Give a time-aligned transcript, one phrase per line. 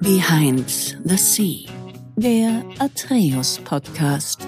[0.00, 0.68] Behind
[1.04, 1.66] the Sea,
[2.16, 4.46] der Atreus Podcast.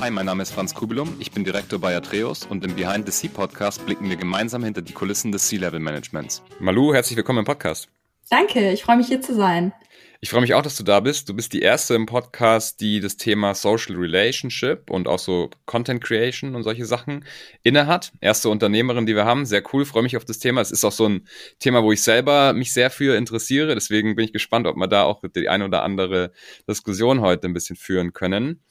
[0.00, 3.12] Hi, mein Name ist Franz Kubilum, ich bin Direktor bei Atreus und im Behind the
[3.12, 6.42] Sea Podcast blicken wir gemeinsam hinter die Kulissen des Sea-Level Managements.
[6.58, 7.88] Malu, herzlich willkommen im Podcast.
[8.28, 9.72] Danke, ich freue mich hier zu sein.
[10.20, 11.28] Ich freue mich auch, dass du da bist.
[11.28, 16.02] Du bist die erste im Podcast, die das Thema Social Relationship und auch so Content
[16.02, 17.24] Creation und solche Sachen
[17.62, 18.10] innehat.
[18.20, 19.46] Erste Unternehmerin, die wir haben.
[19.46, 20.60] Sehr cool, freue mich auf das Thema.
[20.60, 21.28] Es ist auch so ein
[21.60, 23.76] Thema, wo ich selber mich sehr für interessiere.
[23.76, 26.32] Deswegen bin ich gespannt, ob wir da auch die eine oder andere
[26.68, 28.64] Diskussion heute ein bisschen führen können.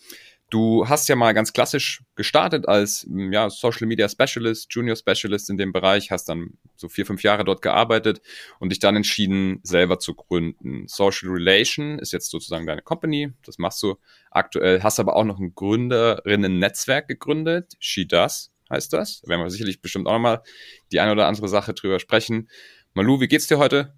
[0.50, 5.58] Du hast ja mal ganz klassisch gestartet als ja, Social Media Specialist, Junior Specialist in
[5.58, 8.22] dem Bereich, hast dann so vier, fünf Jahre dort gearbeitet
[8.60, 10.88] und dich dann entschieden, selber zu gründen.
[10.88, 13.96] Social Relation ist jetzt sozusagen deine Company, das machst du
[14.32, 19.22] aktuell, hast aber auch noch ein Gründerinnen-Netzwerk gegründet, She Does heißt das.
[19.22, 20.44] Da werden wir sicherlich bestimmt auch nochmal
[20.92, 22.50] die eine oder andere Sache drüber sprechen.
[22.94, 23.94] Malu, wie geht's dir heute?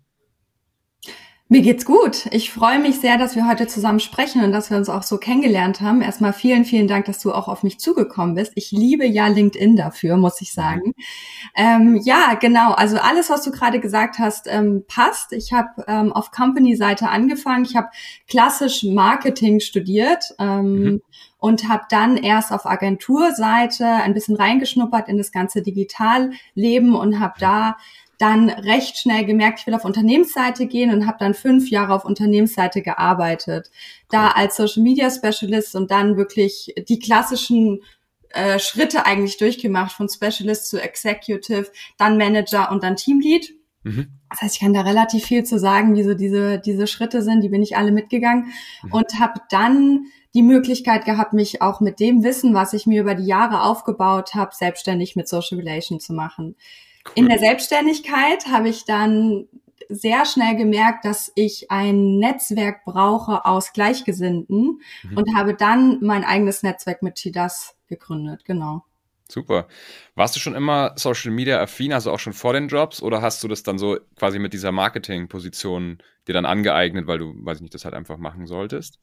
[1.51, 2.27] Mir geht's gut.
[2.29, 5.17] Ich freue mich sehr, dass wir heute zusammen sprechen und dass wir uns auch so
[5.17, 6.03] kennengelernt haben.
[6.03, 8.51] Erstmal vielen, vielen Dank, dass du auch auf mich zugekommen bist.
[8.53, 10.93] Ich liebe ja LinkedIn dafür, muss ich sagen.
[11.55, 12.73] Ähm, ja, genau.
[12.73, 15.33] Also alles, was du gerade gesagt hast, ähm, passt.
[15.33, 17.65] Ich habe ähm, auf Company-Seite angefangen.
[17.65, 17.87] Ich habe
[18.27, 20.35] klassisch Marketing studiert.
[20.37, 21.01] Ähm, mhm.
[21.41, 27.35] Und habe dann erst auf Agenturseite ein bisschen reingeschnuppert in das ganze Digitalleben und habe
[27.39, 27.77] da
[28.19, 32.03] dann recht schnell gemerkt, ich will auf Unternehmensseite gehen und habe dann fünf Jahre auf
[32.05, 33.71] Unternehmensseite gearbeitet.
[34.09, 37.81] Da als Social Media Specialist und dann wirklich die klassischen
[38.31, 43.53] äh, Schritte eigentlich durchgemacht, von Specialist zu Executive, dann Manager und dann Teamlead.
[43.83, 44.07] Mhm.
[44.29, 47.41] Das heißt, ich kann da relativ viel zu sagen, wie so diese, diese Schritte sind,
[47.41, 48.51] die bin ich alle mitgegangen
[48.83, 48.91] mhm.
[48.91, 53.15] und habe dann die Möglichkeit gehabt, mich auch mit dem Wissen, was ich mir über
[53.15, 56.57] die Jahre aufgebaut habe, selbstständig mit Social Relation zu machen.
[57.09, 57.23] Cool.
[57.23, 59.47] In der Selbstständigkeit habe ich dann
[59.89, 65.17] sehr schnell gemerkt, dass ich ein Netzwerk brauche aus Gleichgesinnten mhm.
[65.17, 68.83] und habe dann mein eigenes Netzwerk mit Chidas gegründet, genau.
[69.27, 69.67] Super.
[70.15, 73.43] Warst du schon immer Social Media affin, also auch schon vor den Jobs, oder hast
[73.43, 77.61] du das dann so quasi mit dieser Marketing-Position dir dann angeeignet, weil du, weiß ich
[77.61, 78.99] nicht, das halt einfach machen solltest?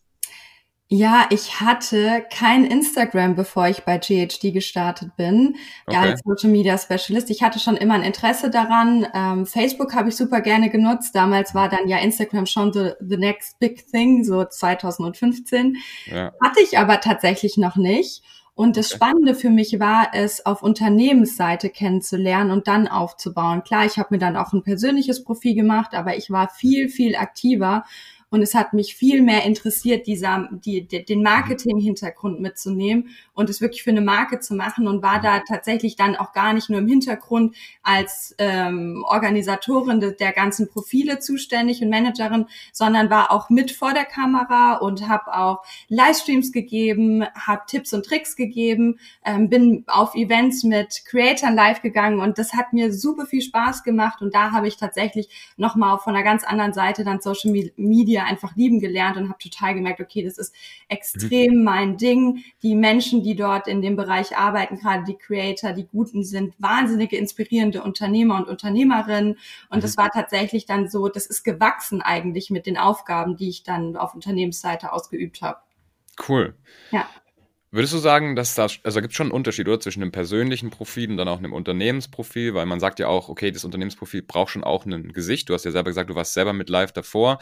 [0.88, 5.96] Ja, ich hatte kein Instagram, bevor ich bei GHD gestartet bin, okay.
[5.96, 7.28] als Social Media Specialist.
[7.30, 9.04] Ich hatte schon immer ein Interesse daran.
[9.12, 11.16] Ähm, Facebook habe ich super gerne genutzt.
[11.16, 15.76] Damals war dann ja Instagram schon the, the next big thing, so 2015.
[16.06, 16.32] Ja.
[16.40, 18.22] Hatte ich aber tatsächlich noch nicht.
[18.54, 18.90] Und das.
[18.90, 23.64] Spannende für mich war es, auf Unternehmensseite kennenzulernen und dann aufzubauen.
[23.64, 27.16] Klar, ich habe mir dann auch ein persönliches Profil gemacht, aber ich war viel, viel
[27.16, 27.84] aktiver
[28.36, 33.82] und es hat mich viel mehr interessiert, dieser, die, den Marketing-Hintergrund mitzunehmen und es wirklich
[33.82, 36.86] für eine Marke zu machen und war da tatsächlich dann auch gar nicht nur im
[36.86, 43.72] Hintergrund als ähm, Organisatorin de, der ganzen Profile zuständig und Managerin, sondern war auch mit
[43.72, 49.84] vor der Kamera und habe auch Livestreams gegeben, habe Tipps und Tricks gegeben, ähm, bin
[49.86, 54.34] auf Events mit Creators live gegangen und das hat mir super viel Spaß gemacht und
[54.34, 58.80] da habe ich tatsächlich nochmal von einer ganz anderen Seite dann Social Media einfach lieben
[58.80, 60.54] gelernt und habe total gemerkt, okay, das ist
[60.88, 61.64] extrem mhm.
[61.64, 62.44] mein Ding.
[62.62, 67.16] Die Menschen, die dort in dem Bereich arbeiten, gerade die Creator, die Guten sind, wahnsinnige
[67.16, 69.38] inspirierende Unternehmer und Unternehmerinnen.
[69.70, 69.82] Und mhm.
[69.82, 73.96] das war tatsächlich dann so, das ist gewachsen eigentlich mit den Aufgaben, die ich dann
[73.96, 75.60] auf Unternehmensseite ausgeübt habe.
[76.28, 76.54] Cool.
[76.90, 77.06] Ja.
[77.76, 79.78] Würdest du sagen, dass da, also gibt es schon einen Unterschied, oder?
[79.78, 83.50] Zwischen einem persönlichen Profil und dann auch einem Unternehmensprofil, weil man sagt ja auch, okay,
[83.50, 85.50] das Unternehmensprofil braucht schon auch ein Gesicht.
[85.50, 87.38] Du hast ja selber gesagt, du warst selber mit live davor.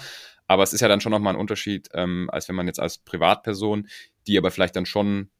[0.48, 2.98] Aber es ist ja dann schon nochmal ein Unterschied, ähm, als wenn man jetzt als
[2.98, 3.86] Privatperson,
[4.26, 5.30] die aber vielleicht dann schon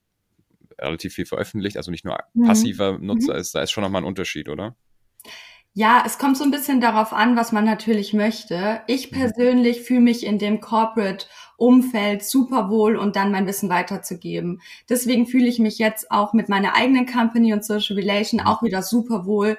[0.81, 2.47] relativ viel veröffentlicht, also nicht nur mhm.
[2.47, 3.41] passiver Nutzer mhm.
[3.41, 4.77] ist, da ist schon nochmal ein Unterschied, oder?
[5.77, 8.83] Ja, es kommt so ein bisschen darauf an, was man natürlich möchte.
[8.87, 9.17] Ich mhm.
[9.17, 11.27] persönlich fühle mich in dem Corporate
[11.57, 14.61] Umfeld super wohl und dann mein Wissen weiterzugeben.
[14.89, 18.47] Deswegen fühle ich mich jetzt auch mit meiner eigenen Company und Social Relation mhm.
[18.47, 19.59] auch wieder super wohl,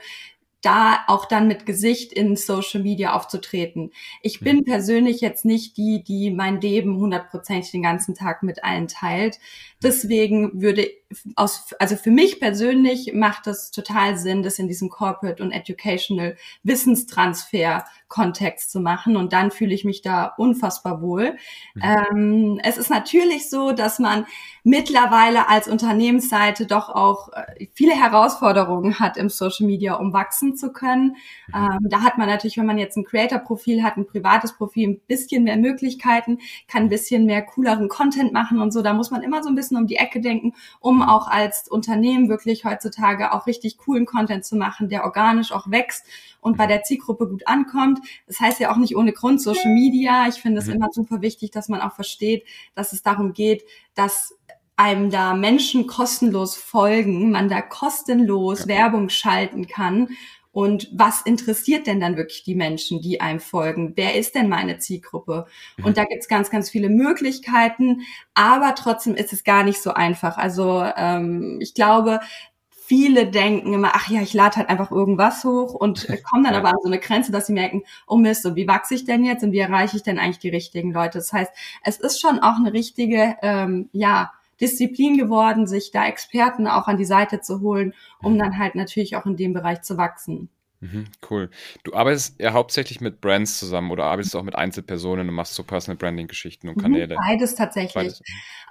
[0.61, 3.91] da auch dann mit Gesicht in Social Media aufzutreten.
[4.21, 4.63] Ich bin mhm.
[4.63, 9.37] persönlich jetzt nicht die, die mein Leben hundertprozentig den ganzen Tag mit allen teilt.
[9.84, 10.90] Deswegen würde
[11.35, 16.38] aus, also für mich persönlich macht es total Sinn, das in diesem Corporate und Educational
[16.64, 21.35] Wissenstransfer Kontext zu machen und dann fühle ich mich da unfassbar wohl.
[21.73, 21.82] Mhm.
[21.84, 24.26] Ähm, es ist natürlich so, dass man
[24.64, 30.72] mittlerweile als Unternehmensseite doch auch äh, viele Herausforderungen hat im Social Media, um wachsen zu
[30.72, 31.17] können.
[31.47, 31.56] Mhm.
[31.56, 35.00] Ähm, da hat man natürlich, wenn man jetzt ein Creator-Profil hat, ein privates Profil, ein
[35.08, 38.82] bisschen mehr Möglichkeiten, kann ein bisschen mehr cooleren Content machen und so.
[38.82, 42.29] Da muss man immer so ein bisschen um die Ecke denken, um auch als Unternehmen
[42.29, 46.05] wirklich heutzutage auch richtig coolen Content zu machen, der organisch auch wächst
[46.41, 47.99] und bei der Zielgruppe gut ankommt.
[48.28, 50.28] Das heißt ja auch nicht ohne Grund Social Media.
[50.28, 50.73] Ich finde es mhm.
[50.73, 53.63] immer super wichtig, dass man auch versteht, dass es darum geht,
[53.93, 54.35] dass
[54.78, 58.67] einem da Menschen kostenlos folgen, man da kostenlos ja.
[58.67, 60.09] Werbung schalten kann.
[60.55, 63.91] Und was interessiert denn dann wirklich die Menschen, die einem folgen?
[63.97, 65.47] Wer ist denn meine Zielgruppe?
[65.75, 65.84] Mhm.
[65.84, 68.03] Und da gibt's ganz, ganz viele Möglichkeiten,
[68.35, 70.37] aber trotzdem ist es gar nicht so einfach.
[70.37, 72.22] Also ähm, ich glaube,
[72.69, 76.59] viele denken immer, ach ja, ich lade halt einfach irgendwas hoch und kommen dann ja.
[76.59, 79.25] aber an so eine Grenze, dass sie merken, oh Mist, und wie wachse ich denn
[79.25, 81.17] jetzt und wie erreiche ich denn eigentlich die richtigen Leute?
[81.17, 81.52] Das heißt,
[81.84, 84.31] es ist schon auch eine richtige, ähm, ja,
[84.61, 88.40] Disziplin geworden, sich da Experten auch an die Seite zu holen, um mhm.
[88.40, 90.49] dann halt natürlich auch in dem Bereich zu wachsen.
[90.81, 91.49] Mhm, cool.
[91.83, 95.63] Du arbeitest ja hauptsächlich mit Brands zusammen oder arbeitest auch mit Einzelpersonen und machst so
[95.63, 97.16] Personal Branding Geschichten und mhm, Kanäle?
[97.16, 97.93] Beides tatsächlich.
[97.93, 98.22] Beides.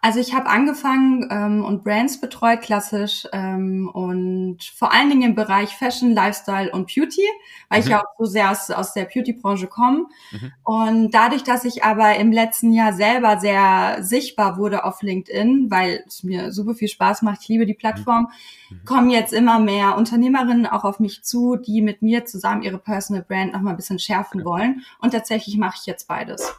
[0.03, 5.35] Also ich habe angefangen ähm, und Brands betreut klassisch ähm, und vor allen Dingen im
[5.35, 7.23] Bereich Fashion, Lifestyle und Beauty,
[7.71, 7.85] weil mhm.
[7.85, 10.05] ich ja auch so sehr aus, aus der Beauty-Branche komme.
[10.31, 10.53] Mhm.
[10.63, 16.05] Und dadurch, dass ich aber im letzten Jahr selber sehr sichtbar wurde auf LinkedIn, weil
[16.07, 18.29] es mir super viel Spaß macht, ich liebe die Plattform,
[18.69, 18.77] mhm.
[18.77, 18.85] mhm.
[18.85, 23.23] kommen jetzt immer mehr Unternehmerinnen auch auf mich zu, die mit mir zusammen ihre Personal
[23.23, 24.51] Brand noch mal ein bisschen schärfen okay.
[24.51, 24.85] wollen.
[25.01, 26.55] Und tatsächlich mache ich jetzt beides.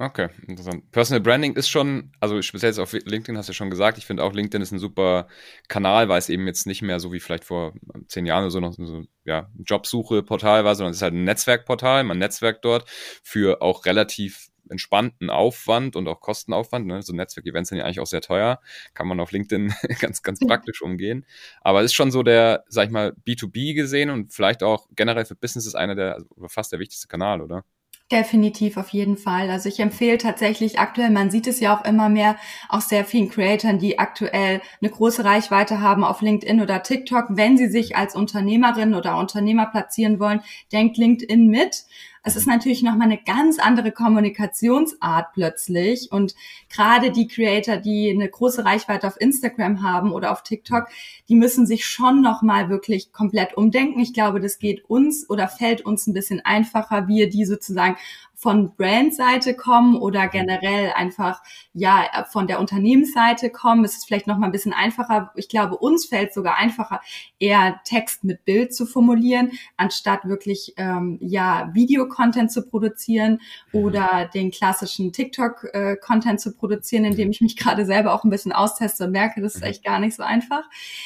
[0.00, 0.88] Okay, interessant.
[0.92, 4.06] Personal Branding ist schon, also speziell jetzt auf LinkedIn hast du ja schon gesagt, ich
[4.06, 5.26] finde auch LinkedIn ist ein super
[5.66, 7.72] Kanal, weil es eben jetzt nicht mehr so wie vielleicht vor
[8.06, 12.04] zehn Jahren oder so noch so, ja, Jobsuche-Portal war, sondern es ist halt ein Netzwerkportal,
[12.04, 12.88] man netzwerkt dort
[13.24, 16.86] für auch relativ entspannten Aufwand und auch Kostenaufwand.
[16.86, 17.02] Ne?
[17.02, 18.60] So Netzwerkevents sind ja eigentlich auch sehr teuer.
[18.94, 21.24] Kann man auf LinkedIn ganz, ganz praktisch umgehen.
[21.60, 25.24] Aber es ist schon so der, sag ich mal, B2B gesehen und vielleicht auch generell
[25.24, 27.64] für Business ist einer der, also fast der wichtigste Kanal, oder?
[28.10, 29.50] Definitiv, auf jeden Fall.
[29.50, 32.36] Also ich empfehle tatsächlich aktuell, man sieht es ja auch immer mehr,
[32.70, 37.26] auch sehr vielen Creatoren, die aktuell eine große Reichweite haben auf LinkedIn oder TikTok.
[37.28, 40.40] Wenn sie sich als Unternehmerin oder Unternehmer platzieren wollen,
[40.72, 41.84] denkt LinkedIn mit.
[42.22, 46.10] Es ist natürlich nochmal eine ganz andere Kommunikationsart plötzlich.
[46.10, 46.34] Und
[46.68, 50.88] gerade die Creator, die eine große Reichweite auf Instagram haben oder auf TikTok,
[51.28, 54.00] die müssen sich schon nochmal wirklich komplett umdenken.
[54.00, 57.96] Ich glaube, das geht uns oder fällt uns ein bisschen einfacher, wir die sozusagen
[58.38, 60.30] von Brandseite kommen oder mhm.
[60.30, 61.42] generell einfach
[61.72, 65.32] ja von der Unternehmensseite kommen, ist es vielleicht noch mal ein bisschen einfacher.
[65.34, 67.00] Ich glaube, uns fällt sogar einfacher,
[67.40, 73.40] eher Text mit Bild zu formulieren, anstatt wirklich ähm, ja Videocontent zu produzieren
[73.72, 73.84] mhm.
[73.84, 77.32] oder den klassischen TikTok-Content äh, zu produzieren, indem mhm.
[77.32, 80.14] ich mich gerade selber auch ein bisschen austeste und merke, das ist echt gar nicht
[80.14, 80.62] so einfach.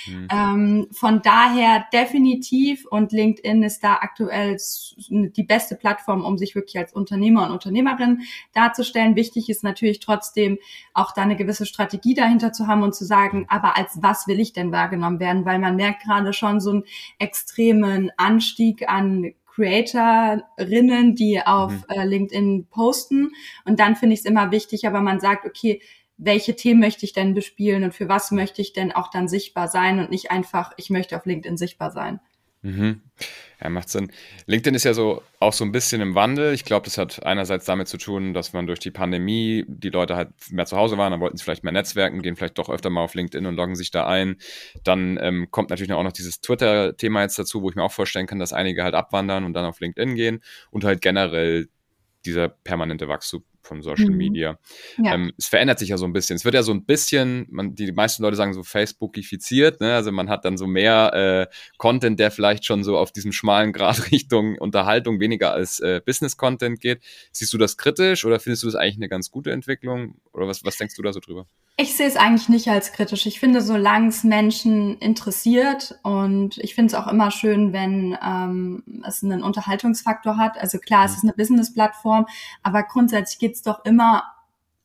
[0.06, 0.28] Mhm.
[0.30, 4.58] Ähm, von daher definitiv und LinkedIn ist da aktuell
[5.08, 8.22] die beste Plattform, um sich wirklich als Unternehmen Unternehmer und Unternehmerin
[8.52, 9.16] darzustellen.
[9.16, 10.58] Wichtig ist natürlich trotzdem
[10.94, 14.40] auch da eine gewisse Strategie dahinter zu haben und zu sagen, aber als was will
[14.40, 15.44] ich denn wahrgenommen werden?
[15.44, 16.84] Weil man merkt gerade schon so einen
[17.18, 21.84] extremen Anstieg an Creatorinnen, die auf mhm.
[21.88, 23.32] äh, LinkedIn posten.
[23.64, 25.80] Und dann finde ich es immer wichtig, aber man sagt, okay,
[26.16, 29.68] welche Themen möchte ich denn bespielen und für was möchte ich denn auch dann sichtbar
[29.68, 32.20] sein und nicht einfach, ich möchte auf LinkedIn sichtbar sein.
[32.62, 33.02] Mhm.
[33.60, 34.12] Ja, macht Sinn.
[34.46, 36.54] LinkedIn ist ja so auch so ein bisschen im Wandel.
[36.54, 40.14] Ich glaube, das hat einerseits damit zu tun, dass man durch die Pandemie die Leute
[40.14, 42.88] halt mehr zu Hause waren, dann wollten sie vielleicht mehr Netzwerken, gehen vielleicht doch öfter
[42.88, 44.36] mal auf LinkedIn und loggen sich da ein.
[44.84, 48.26] Dann ähm, kommt natürlich auch noch dieses Twitter-Thema jetzt dazu, wo ich mir auch vorstellen
[48.26, 51.68] kann, dass einige halt abwandern und dann auf LinkedIn gehen und halt generell
[52.24, 54.16] dieser permanente Wachstum von Social mhm.
[54.16, 54.58] Media.
[54.98, 55.14] Ja.
[55.14, 56.36] Ähm, es verändert sich ja so ein bisschen.
[56.36, 59.94] Es wird ja so ein bisschen, man, die meisten Leute sagen so Facebookifiziert, ne?
[59.94, 63.72] also man hat dann so mehr äh, Content, der vielleicht schon so auf diesem schmalen
[63.72, 67.02] Grad Richtung Unterhaltung weniger als äh, Business-Content geht.
[67.32, 70.64] Siehst du das kritisch oder findest du das eigentlich eine ganz gute Entwicklung oder was,
[70.64, 71.46] was denkst du da so drüber?
[71.78, 73.24] Ich sehe es eigentlich nicht als kritisch.
[73.24, 79.02] Ich finde, solange es Menschen interessiert und ich finde es auch immer schön, wenn ähm,
[79.06, 80.58] es einen Unterhaltungsfaktor hat.
[80.58, 81.16] Also klar, es mhm.
[81.16, 82.26] ist eine Business-Plattform,
[82.62, 84.24] aber grundsätzlich geht es doch immer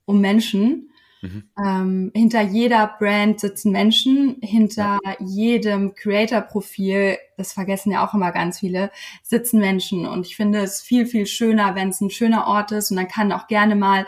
[0.05, 0.91] um Menschen.
[1.21, 1.43] Mhm.
[1.63, 5.15] Ähm, hinter jeder Brand sitzen Menschen, hinter ja.
[5.19, 8.91] jedem Creator-Profil, das vergessen ja auch immer ganz viele,
[9.24, 10.05] sitzen Menschen.
[10.05, 13.07] Und ich finde es viel, viel schöner, wenn es ein schöner Ort ist und dann
[13.07, 14.05] kann auch gerne mal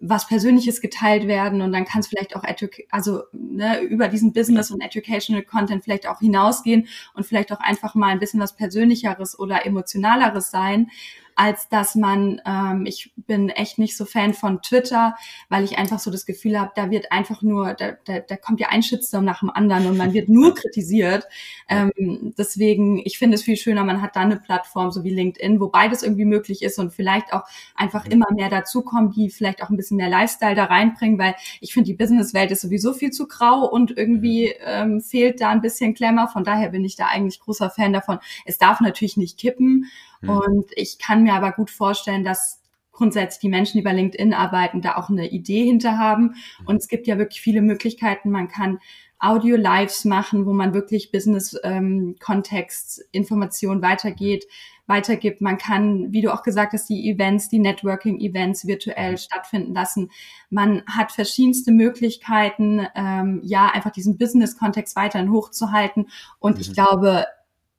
[0.00, 2.44] was Persönliches geteilt werden und dann kann es vielleicht auch
[2.90, 7.94] also ne, über diesen Business und Educational Content vielleicht auch hinausgehen und vielleicht auch einfach
[7.94, 10.90] mal ein bisschen was Persönlicheres oder Emotionaleres sein.
[11.38, 15.14] Als dass man, ähm, ich bin echt nicht so Fan von Twitter,
[15.48, 18.58] weil ich einfach so das Gefühl habe, da wird einfach nur, da, da, da kommt
[18.58, 21.28] ja ein Shitstorm nach dem anderen und man wird nur kritisiert.
[21.68, 25.60] Ähm, deswegen, ich finde es viel schöner, man hat da eine Plattform, so wie LinkedIn,
[25.60, 27.44] wo beides irgendwie möglich ist und vielleicht auch
[27.76, 31.72] einfach immer mehr dazukommen, die vielleicht auch ein bisschen mehr Lifestyle da reinbringen, weil ich
[31.72, 35.94] finde, die Businesswelt ist sowieso viel zu grau und irgendwie ähm, fehlt da ein bisschen
[35.94, 36.26] Klemmer.
[36.26, 38.18] Von daher bin ich da eigentlich großer Fan davon.
[38.44, 39.86] Es darf natürlich nicht kippen.
[40.20, 40.30] Mhm.
[40.30, 44.82] Und ich kann mir aber gut vorstellen, dass grundsätzlich die Menschen, die bei LinkedIn arbeiten,
[44.82, 46.34] da auch eine Idee hinter haben.
[46.60, 46.66] Mhm.
[46.66, 48.30] Und es gibt ja wirklich viele Möglichkeiten.
[48.30, 48.80] Man kann
[49.20, 54.46] Audio-Lives machen, wo man wirklich Business-Kontext, ähm, Informationen weitergeht,
[54.86, 55.40] weitergibt.
[55.40, 59.16] Man kann, wie du auch gesagt hast, die Events, die Networking-Events virtuell mhm.
[59.18, 60.10] stattfinden lassen.
[60.50, 66.08] Man hat verschiedenste Möglichkeiten, ähm, ja, einfach diesen Business-Kontext weiterhin hochzuhalten.
[66.38, 66.60] Und mhm.
[66.60, 67.26] ich glaube,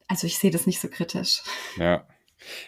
[0.07, 1.41] also ich sehe das nicht so kritisch.
[1.77, 2.05] Ja.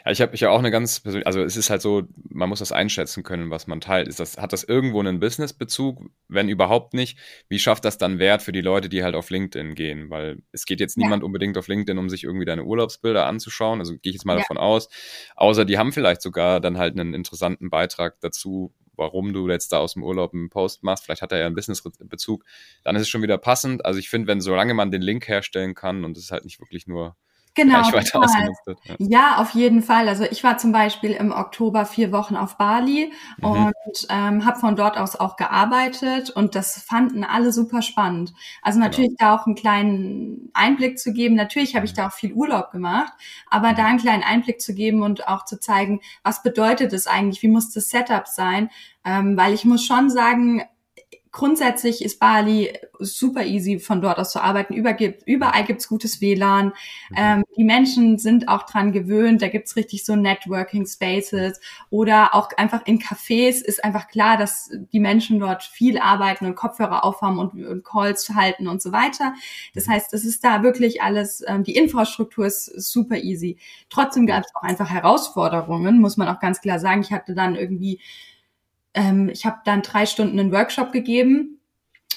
[0.06, 2.50] Ja, ich habe ich ja auch eine ganz persönliche, also es ist halt so, man
[2.50, 4.08] muss das einschätzen können, was man teilt.
[4.08, 6.10] Ist das, hat das irgendwo einen Business-Bezug?
[6.28, 7.18] Wenn überhaupt nicht,
[7.50, 10.10] wie schafft das dann Wert für die Leute, die halt auf LinkedIn gehen?
[10.10, 11.04] Weil es geht jetzt ja.
[11.04, 13.80] niemand unbedingt auf LinkedIn, um sich irgendwie deine Urlaubsbilder anzuschauen.
[13.80, 14.40] Also gehe ich jetzt mal ja.
[14.40, 14.90] davon aus.
[15.36, 19.80] Außer die haben vielleicht sogar dann halt einen interessanten Beitrag dazu, warum du jetzt da
[19.80, 21.06] aus dem Urlaub einen Post machst.
[21.06, 22.46] Vielleicht hat er ja einen Business-Bezug.
[22.84, 23.86] Dann ist es schon wieder passend.
[23.86, 26.60] Also ich finde, wenn solange man den Link herstellen kann und es ist halt nicht
[26.60, 27.16] wirklich nur
[27.53, 27.81] Genau.
[28.98, 28.98] Ja.
[28.98, 29.38] ja.
[29.38, 30.08] auf jeden Fall.
[30.08, 33.46] Also ich war zum Beispiel im Oktober vier Wochen auf Bali mhm.
[33.46, 38.34] und ähm, habe von dort aus auch gearbeitet und das fanden alle super spannend.
[38.62, 38.89] Also genau.
[38.89, 39.36] natürlich genau.
[39.36, 41.36] da auch einen kleinen Einblick zu geben.
[41.36, 41.98] Natürlich habe ich mhm.
[41.98, 43.12] da auch viel Urlaub gemacht,
[43.50, 43.75] aber mhm.
[43.75, 47.50] da einen kleinen Einblick zu geben und auch zu zeigen, was bedeutet es eigentlich, wie
[47.50, 48.70] muss das Setup sein,
[49.03, 50.63] ähm, weil ich muss schon sagen,
[51.32, 54.74] grundsätzlich ist Bali super easy von dort aus zu arbeiten.
[54.74, 56.68] Überall gibt's gutes WLAN.
[56.68, 57.16] Mhm.
[57.16, 59.42] Ähm, die Menschen sind auch dran gewöhnt.
[59.42, 61.60] Da gibt's richtig so Networking Spaces
[61.90, 66.56] oder auch einfach in Cafés ist einfach klar, dass die Menschen dort viel arbeiten und
[66.56, 69.34] Kopfhörer aufhaben und, und Calls halten und so weiter.
[69.74, 69.94] Das mhm.
[69.94, 73.58] heißt, es ist da wirklich alles, ähm, die Infrastruktur ist super easy.
[73.90, 77.02] Trotzdem gab es auch einfach Herausforderungen, muss man auch ganz klar sagen.
[77.02, 78.00] Ich hatte dann irgendwie
[78.93, 81.61] ähm, ich habe dann drei Stunden einen Workshop gegeben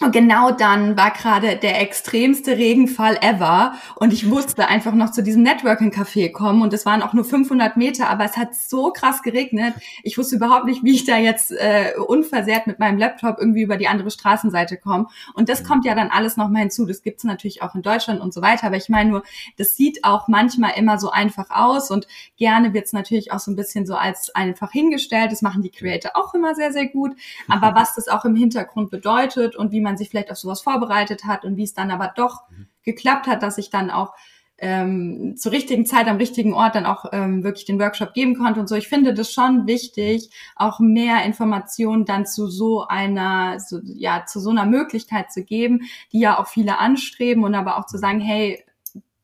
[0.01, 5.23] und genau dann war gerade der extremste Regenfall ever und ich musste einfach noch zu
[5.23, 9.23] diesem Networking-Café kommen und es waren auch nur 500 Meter, aber es hat so krass
[9.23, 9.75] geregnet.
[10.03, 13.77] Ich wusste überhaupt nicht, wie ich da jetzt äh, unversehrt mit meinem Laptop irgendwie über
[13.77, 15.07] die andere Straßenseite komme.
[15.35, 15.67] Und das mhm.
[15.67, 16.87] kommt ja dann alles nochmal hinzu.
[16.87, 18.67] Das gibt's natürlich auch in Deutschland und so weiter.
[18.67, 19.23] Aber ich meine nur,
[19.59, 23.57] das sieht auch manchmal immer so einfach aus und gerne wird's natürlich auch so ein
[23.57, 25.31] bisschen so als einfach hingestellt.
[25.31, 27.13] Das machen die Creator auch immer sehr, sehr gut.
[27.49, 31.25] Aber was das auch im Hintergrund bedeutet und wie man sich vielleicht auf sowas vorbereitet
[31.25, 32.67] hat und wie es dann aber doch mhm.
[32.83, 34.15] geklappt hat, dass ich dann auch
[34.59, 38.61] ähm, zur richtigen Zeit am richtigen Ort dann auch ähm, wirklich den Workshop geben konnte
[38.61, 38.77] und so.
[38.77, 44.41] Ich finde das schon wichtig, auch mehr Informationen dann zu so einer, so, ja, zu
[44.41, 48.21] so einer Möglichkeit zu geben, die ja auch viele anstreben und aber auch zu sagen,
[48.21, 48.65] hey,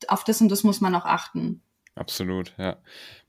[0.07, 1.61] auf das und das muss man auch achten.
[2.01, 2.77] Absolut, ja.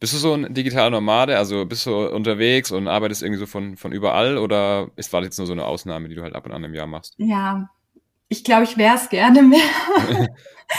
[0.00, 1.36] Bist du so ein digitaler Nomade?
[1.36, 5.36] Also bist du unterwegs und arbeitest irgendwie so von, von überall oder ist war jetzt
[5.36, 7.14] nur so eine Ausnahme, die du halt ab und an im Jahr machst?
[7.18, 7.68] Ja,
[8.32, 9.60] ich glaube, ich wäre es gerne mehr.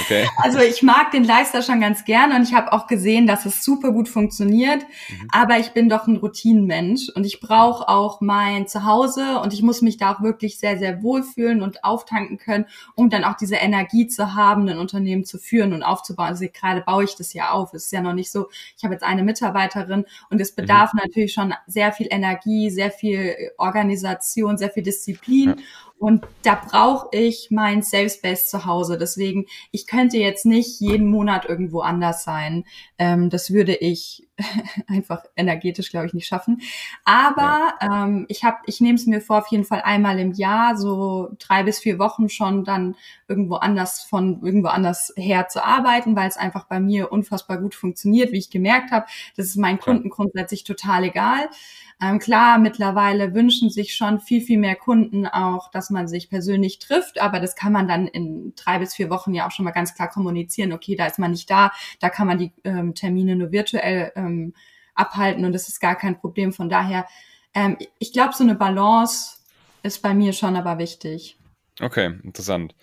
[0.02, 0.28] Okay.
[0.38, 3.64] Also ich mag den Lifestyle schon ganz gerne und ich habe auch gesehen, dass es
[3.64, 4.82] super gut funktioniert.
[4.82, 5.28] Mhm.
[5.32, 9.82] Aber ich bin doch ein Routinenmensch und ich brauche auch mein Zuhause und ich muss
[9.82, 14.08] mich da auch wirklich sehr, sehr wohlfühlen und auftanken können, um dann auch diese Energie
[14.08, 16.30] zu haben, ein Unternehmen zu führen und aufzubauen.
[16.30, 17.74] Also gerade baue ich das ja auf.
[17.74, 21.02] Es ist ja noch nicht so, ich habe jetzt eine Mitarbeiterin und es bedarf mhm.
[21.04, 25.50] natürlich schon sehr viel Energie, sehr viel Organisation, sehr viel Disziplin.
[25.50, 25.56] Ja.
[26.04, 28.98] Und da brauche ich mein Safe Space zu Hause.
[28.98, 32.66] Deswegen, ich könnte jetzt nicht jeden Monat irgendwo anders sein.
[32.98, 34.28] Ähm, das würde ich
[34.88, 36.62] einfach energetisch, glaube ich, nicht schaffen.
[37.06, 38.06] Aber ja.
[38.06, 41.32] ähm, ich habe, ich nehme es mir vor, auf jeden Fall einmal im Jahr, so
[41.40, 42.96] drei bis vier Wochen schon dann
[43.28, 47.76] irgendwo anders von irgendwo anders her zu arbeiten, weil es einfach bei mir unfassbar gut
[47.76, 49.06] funktioniert, wie ich gemerkt habe.
[49.36, 51.50] Das ist meinen Kunden grundsätzlich total egal.
[52.02, 56.80] Ähm, klar, mittlerweile wünschen sich schon viel, viel mehr Kunden auch, dass man sich persönlich
[56.80, 59.72] trifft, aber das kann man dann in drei bis vier Wochen ja auch schon mal
[59.72, 60.74] ganz klar kommunizieren.
[60.74, 64.33] Okay, da ist man nicht da, da kann man die ähm, Termine nur virtuell ähm,
[64.96, 66.54] abhalten und das ist gar kein Problem.
[66.54, 67.08] Von daher,
[67.54, 69.38] ähm, ich glaube, so eine Balance
[69.84, 71.38] ist bei mir schon aber wichtig.
[71.82, 72.76] Okay, interessant.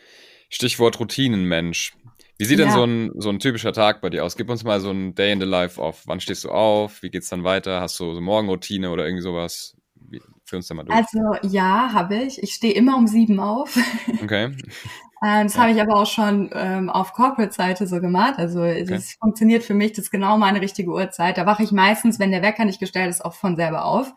[0.48, 1.94] Stichwort Routinenmensch.
[2.38, 2.64] Wie sieht ja.
[2.64, 4.36] denn so ein, so ein typischer Tag bei dir aus?
[4.36, 6.06] Gib uns mal so ein Day in the Life auf.
[6.06, 7.02] Wann stehst du auf?
[7.02, 7.80] Wie geht's dann weiter?
[7.80, 9.76] Hast du so Morgenroutine oder irgendwie sowas?
[9.94, 10.96] Wie, Führ uns da mal durch.
[10.96, 12.42] Also ja, habe ich.
[12.42, 13.78] Ich stehe immer um sieben auf.
[14.22, 14.56] Okay.
[15.22, 15.60] Ähm, das ja.
[15.60, 18.34] habe ich aber auch schon ähm, auf Corporate-Seite so gemacht.
[18.38, 18.84] Also okay.
[18.84, 21.36] das funktioniert für mich, das ist genau meine richtige Uhrzeit.
[21.36, 24.14] Da wache ich meistens, wenn der Wecker nicht gestellt ist, auch von selber auf.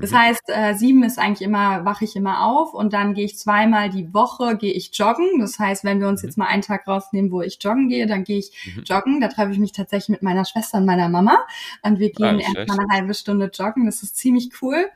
[0.00, 0.18] Das mhm.
[0.18, 3.90] heißt, äh, sieben ist eigentlich immer, wache ich immer auf und dann gehe ich zweimal
[3.90, 5.38] die Woche, gehe ich joggen.
[5.38, 6.28] Das heißt, wenn wir uns mhm.
[6.28, 8.82] jetzt mal einen Tag rausnehmen, wo ich joggen gehe, dann gehe ich mhm.
[8.82, 9.20] joggen.
[9.20, 11.38] Da treffe ich mich tatsächlich mit meiner Schwester und meiner Mama
[11.82, 13.86] und wir gehen ah, erstmal eine halbe Stunde joggen.
[13.86, 14.86] Das ist ziemlich cool.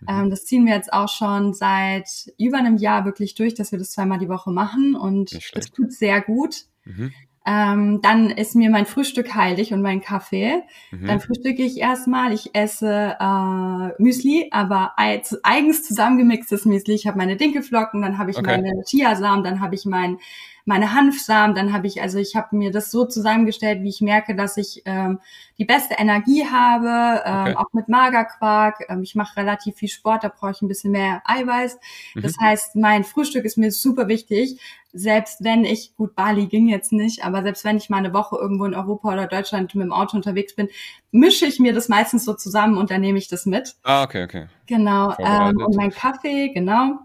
[0.00, 0.06] Mhm.
[0.08, 2.08] Ähm, das ziehen wir jetzt auch schon seit
[2.38, 5.92] über einem Jahr wirklich durch, dass wir das zweimal die Woche machen und es tut
[5.92, 6.64] sehr gut.
[6.84, 7.12] Mhm.
[7.46, 10.62] Ähm, dann ist mir mein Frühstück heilig und mein Kaffee.
[10.90, 11.06] Mhm.
[11.06, 12.32] Dann frühstücke ich erstmal.
[12.32, 16.94] Ich esse äh, Müsli, aber eigens zusammengemixtes Müsli.
[16.94, 18.46] Ich habe meine Dinkelflocken, dann habe ich okay.
[18.62, 20.18] meine Chiasamen, dann habe ich mein
[20.66, 24.34] meine Hanfsamen, dann habe ich, also ich habe mir das so zusammengestellt, wie ich merke,
[24.34, 25.20] dass ich ähm,
[25.58, 27.56] die beste Energie habe, ähm, okay.
[27.56, 28.86] auch mit Magerquark.
[28.88, 31.78] Ähm, ich mache relativ viel Sport, da brauche ich ein bisschen mehr Eiweiß.
[32.14, 32.22] Mhm.
[32.22, 34.58] Das heißt, mein Frühstück ist mir super wichtig.
[34.94, 38.36] Selbst wenn ich, gut, Bali ging jetzt nicht, aber selbst wenn ich mal eine Woche
[38.36, 40.68] irgendwo in Europa oder Deutschland mit dem Auto unterwegs bin,
[41.10, 43.74] mische ich mir das meistens so zusammen und dann nehme ich das mit.
[43.82, 44.46] Ah, okay, okay.
[44.66, 45.14] Genau.
[45.18, 47.00] Ähm, und mein Kaffee, genau.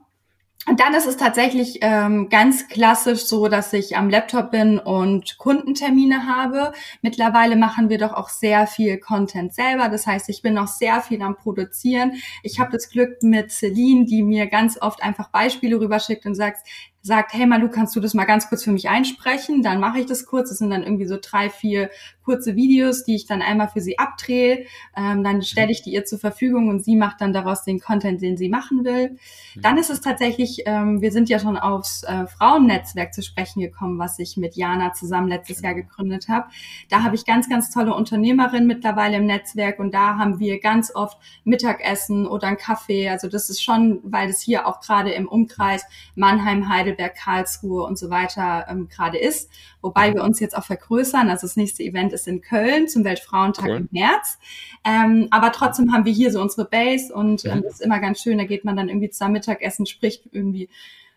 [0.68, 5.38] Und dann ist es tatsächlich ähm, ganz klassisch so, dass ich am Laptop bin und
[5.38, 6.74] Kundentermine habe.
[7.02, 9.90] Mittlerweile machen wir doch auch sehr viel Content selber.
[9.90, 12.14] Das heißt, ich bin auch sehr viel am Produzieren.
[12.44, 16.68] Ich habe das Glück mit Celine, die mir ganz oft einfach Beispiele rüberschickt und sagt,
[17.02, 19.64] sagt, hey Malu, kannst du das mal ganz kurz für mich einsprechen?
[19.64, 20.50] Dann mache ich das kurz.
[20.50, 21.90] Das sind dann irgendwie so drei, vier
[22.30, 24.68] kurze Videos, die ich dann einmal für sie abdrehe.
[24.96, 28.22] Ähm, dann stelle ich die ihr zur Verfügung und sie macht dann daraus den Content,
[28.22, 29.18] den sie machen will.
[29.56, 33.98] Dann ist es tatsächlich, ähm, wir sind ja schon aufs äh, Frauennetzwerk zu sprechen gekommen,
[33.98, 36.50] was ich mit Jana zusammen letztes Jahr gegründet habe.
[36.88, 40.94] Da habe ich ganz, ganz tolle Unternehmerinnen mittlerweile im Netzwerk und da haben wir ganz
[40.94, 43.10] oft Mittagessen oder einen Kaffee.
[43.10, 45.84] Also das ist schon, weil es hier auch gerade im Umkreis
[46.14, 49.50] Mannheim, Heidelberg, Karlsruhe und so weiter ähm, gerade ist.
[49.82, 51.30] Wobei wir uns jetzt auch vergrößern.
[51.30, 53.78] Also das nächste Event ist in Köln zum Weltfrauentag cool.
[53.78, 54.38] im März.
[54.86, 58.22] Ähm, aber trotzdem haben wir hier so unsere Base und ähm, das ist immer ganz
[58.22, 58.38] schön.
[58.38, 60.70] Da geht man dann irgendwie zusammen Mittagessen, spricht irgendwie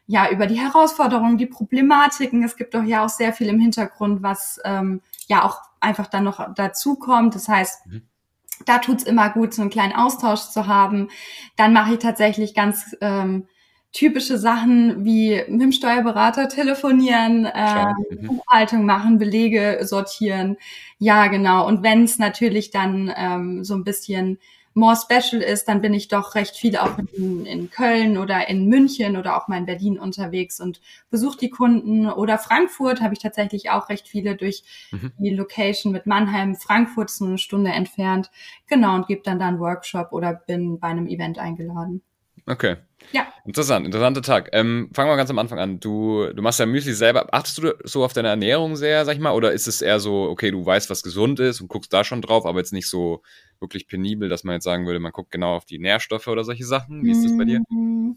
[0.06, 2.42] ja über die Herausforderungen, die Problematiken.
[2.42, 6.24] Es gibt doch ja auch sehr viel im Hintergrund, was ähm, ja auch einfach dann
[6.24, 7.34] noch dazu kommt.
[7.34, 8.02] Das heißt, mhm.
[8.66, 11.08] da tut's immer gut, so einen kleinen Austausch zu haben.
[11.56, 13.46] Dann mache ich tatsächlich ganz ähm,
[13.92, 17.92] typische Sachen wie mit dem Steuerberater telefonieren, äh.
[18.26, 20.56] Buchhaltung machen, Belege sortieren.
[20.98, 21.66] Ja, genau.
[21.66, 24.38] Und wenn es natürlich dann ähm, so ein bisschen
[24.74, 28.68] more special ist, dann bin ich doch recht viel auch in, in Köln oder in
[28.68, 32.08] München oder auch mal in Berlin unterwegs und besuche die Kunden.
[32.08, 35.12] Oder Frankfurt habe ich tatsächlich auch recht viele durch mhm.
[35.18, 36.56] die Location mit Mannheim.
[36.56, 38.30] Frankfurt ist nur eine Stunde entfernt.
[38.66, 42.00] Genau, und gebe dann da einen Workshop oder bin bei einem Event eingeladen.
[42.46, 42.76] Okay.
[43.10, 43.26] Ja.
[43.44, 44.50] Interessant, interessanter Tag.
[44.52, 45.80] Ähm, fangen wir ganz am Anfang an.
[45.80, 47.26] Du, du machst ja Müsli selber.
[47.32, 49.32] Achtest du so auf deine Ernährung sehr, sag ich mal?
[49.32, 52.22] Oder ist es eher so, okay, du weißt, was gesund ist und guckst da schon
[52.22, 53.22] drauf, aber jetzt nicht so
[53.58, 56.64] wirklich penibel, dass man jetzt sagen würde, man guckt genau auf die Nährstoffe oder solche
[56.64, 57.04] Sachen?
[57.04, 57.60] Wie ist das bei dir?
[57.68, 58.14] Mm,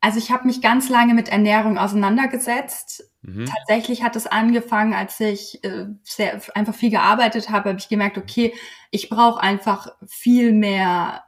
[0.00, 3.04] also ich habe mich ganz lange mit Ernährung auseinandergesetzt.
[3.22, 3.44] Mhm.
[3.44, 8.16] Tatsächlich hat es angefangen, als ich äh, sehr, einfach viel gearbeitet habe, habe ich gemerkt,
[8.16, 8.54] okay,
[8.90, 11.22] ich brauche einfach viel mehr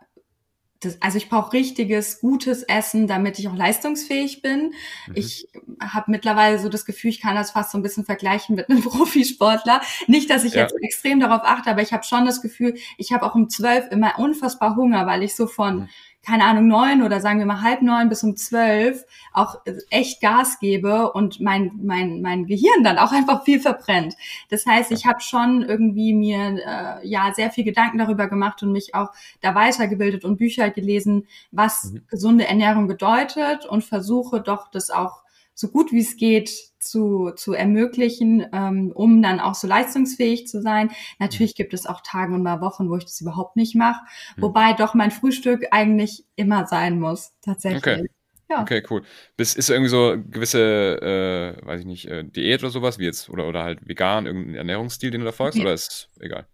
[0.83, 4.75] das, also ich brauche richtiges, gutes Essen, damit ich auch leistungsfähig bin.
[5.07, 5.15] Mhm.
[5.15, 5.49] Ich
[5.81, 8.83] habe mittlerweile so das Gefühl, ich kann das fast so ein bisschen vergleichen mit einem
[8.83, 9.81] Profisportler.
[10.07, 10.63] Nicht, dass ich ja.
[10.63, 13.91] jetzt extrem darauf achte, aber ich habe schon das Gefühl, ich habe auch um zwölf
[13.91, 15.89] immer unfassbar Hunger, weil ich so von mhm
[16.25, 19.57] keine Ahnung, neun oder sagen wir mal halb neun bis um zwölf auch
[19.91, 24.15] echt Gas gebe und mein, mein, mein Gehirn dann auch einfach viel verbrennt.
[24.49, 28.73] Das heißt, ich habe schon irgendwie mir äh, ja sehr viel Gedanken darüber gemacht und
[28.73, 32.03] mich auch da weitergebildet und Bücher gelesen, was mhm.
[32.09, 35.23] gesunde Ernährung bedeutet und versuche doch das auch
[35.55, 40.61] so gut wie es geht zu, zu ermöglichen, ähm, um dann auch so leistungsfähig zu
[40.61, 40.91] sein.
[41.19, 44.01] Natürlich gibt es auch Tage und mal Wochen, wo ich das überhaupt nicht mache,
[44.37, 44.43] mhm.
[44.43, 47.83] wobei doch mein Frühstück eigentlich immer sein muss, tatsächlich.
[47.83, 48.07] Okay.
[48.51, 48.61] Ja.
[48.61, 49.03] Okay, cool.
[49.39, 53.31] Bis, ist irgendwie so gewisse, äh, weiß ich nicht, äh, Diät oder sowas, wie jetzt,
[53.31, 55.65] oder, oder halt vegan, irgendein Ernährungsstil, den du da folgst, okay.
[55.65, 56.47] oder ist egal?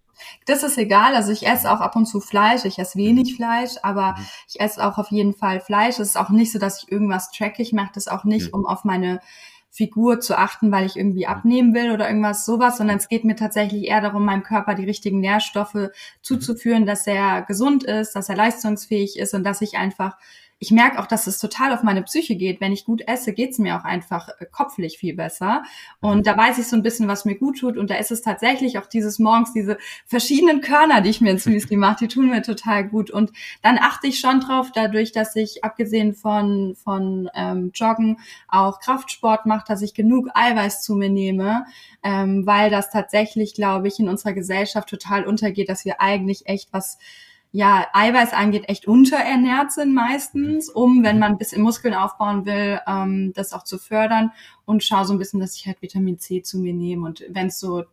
[0.46, 1.14] Das ist egal.
[1.14, 2.64] Also ich esse auch ab und zu Fleisch.
[2.64, 4.26] Ich esse wenig Fleisch, aber mhm.
[4.48, 5.98] ich esse auch auf jeden Fall Fleisch.
[5.98, 7.62] Es ist auch nicht so, dass ich irgendwas tracke.
[7.62, 8.60] Ich mache das auch nicht, mhm.
[8.60, 9.20] um auf meine
[9.70, 11.32] Figur zu achten, weil ich irgendwie mhm.
[11.32, 14.84] abnehmen will oder irgendwas sowas, sondern es geht mir tatsächlich eher darum, meinem Körper die
[14.84, 15.90] richtigen Nährstoffe
[16.22, 20.16] zuzuführen, dass er gesund ist, dass er leistungsfähig ist und dass ich einfach
[20.60, 22.60] ich merke auch, dass es total auf meine Psyche geht.
[22.60, 25.62] Wenn ich gut esse, geht's mir auch einfach äh, kopflich viel besser.
[26.00, 27.76] Und da weiß ich so ein bisschen, was mir gut tut.
[27.76, 31.46] Und da ist es tatsächlich auch dieses morgens, diese verschiedenen Körner, die ich mir ins
[31.46, 33.10] Müsli mache, die tun mir total gut.
[33.10, 33.30] Und
[33.62, 38.18] dann achte ich schon drauf, dadurch, dass ich abgesehen von, von ähm, Joggen
[38.48, 41.66] auch Kraftsport mache, dass ich genug Eiweiß zu mir nehme,
[42.02, 46.72] ähm, weil das tatsächlich, glaube ich, in unserer Gesellschaft total untergeht, dass wir eigentlich echt
[46.72, 46.98] was
[47.50, 52.80] ja, Eiweiß angeht, echt unterernährt sind meistens, um, wenn man ein bisschen Muskeln aufbauen will,
[52.86, 54.32] ähm, das auch zu fördern
[54.66, 57.46] und schaue so ein bisschen, dass ich halt Vitamin C zu mir nehme und wenn
[57.46, 57.84] es so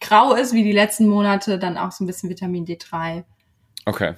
[0.00, 3.24] grau ist wie die letzten Monate, dann auch so ein bisschen Vitamin D3.
[3.86, 4.14] Okay,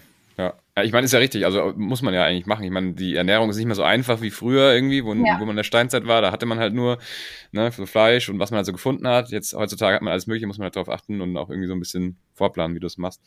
[0.76, 0.84] ja.
[0.84, 2.64] Ich meine, ist ja richtig, also muss man ja eigentlich machen.
[2.64, 5.36] Ich meine, die Ernährung ist nicht mehr so einfach wie früher irgendwie, wo, ja.
[5.38, 6.20] wo man in der Steinzeit war.
[6.20, 6.98] Da hatte man halt nur
[7.52, 9.30] ne, so Fleisch und was man halt so gefunden hat.
[9.30, 11.72] Jetzt heutzutage hat man alles Mögliche, muss man halt darauf achten und auch irgendwie so
[11.72, 13.22] ein bisschen vorplanen, wie du es machst.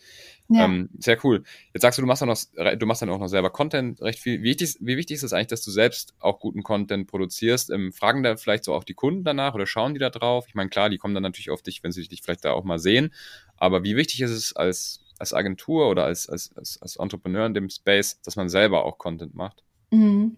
[0.47, 0.65] Ja.
[0.65, 1.43] Ähm, sehr cool.
[1.73, 2.39] Jetzt sagst du, du machst dann noch,
[2.77, 4.41] du machst dann auch noch selber Content recht viel.
[4.41, 7.71] Wie wichtig, wie wichtig ist es eigentlich, dass du selbst auch guten Content produzierst?
[7.71, 10.45] Ähm, fragen da vielleicht so auch die Kunden danach oder schauen die da drauf?
[10.47, 12.63] Ich meine, klar, die kommen dann natürlich auf dich, wenn sie dich vielleicht da auch
[12.63, 13.11] mal sehen.
[13.57, 17.53] Aber wie wichtig ist es als als Agentur oder als, als, als, als Entrepreneur in
[17.53, 19.63] dem Space, dass man selber auch Content macht?
[19.91, 20.37] Mhm.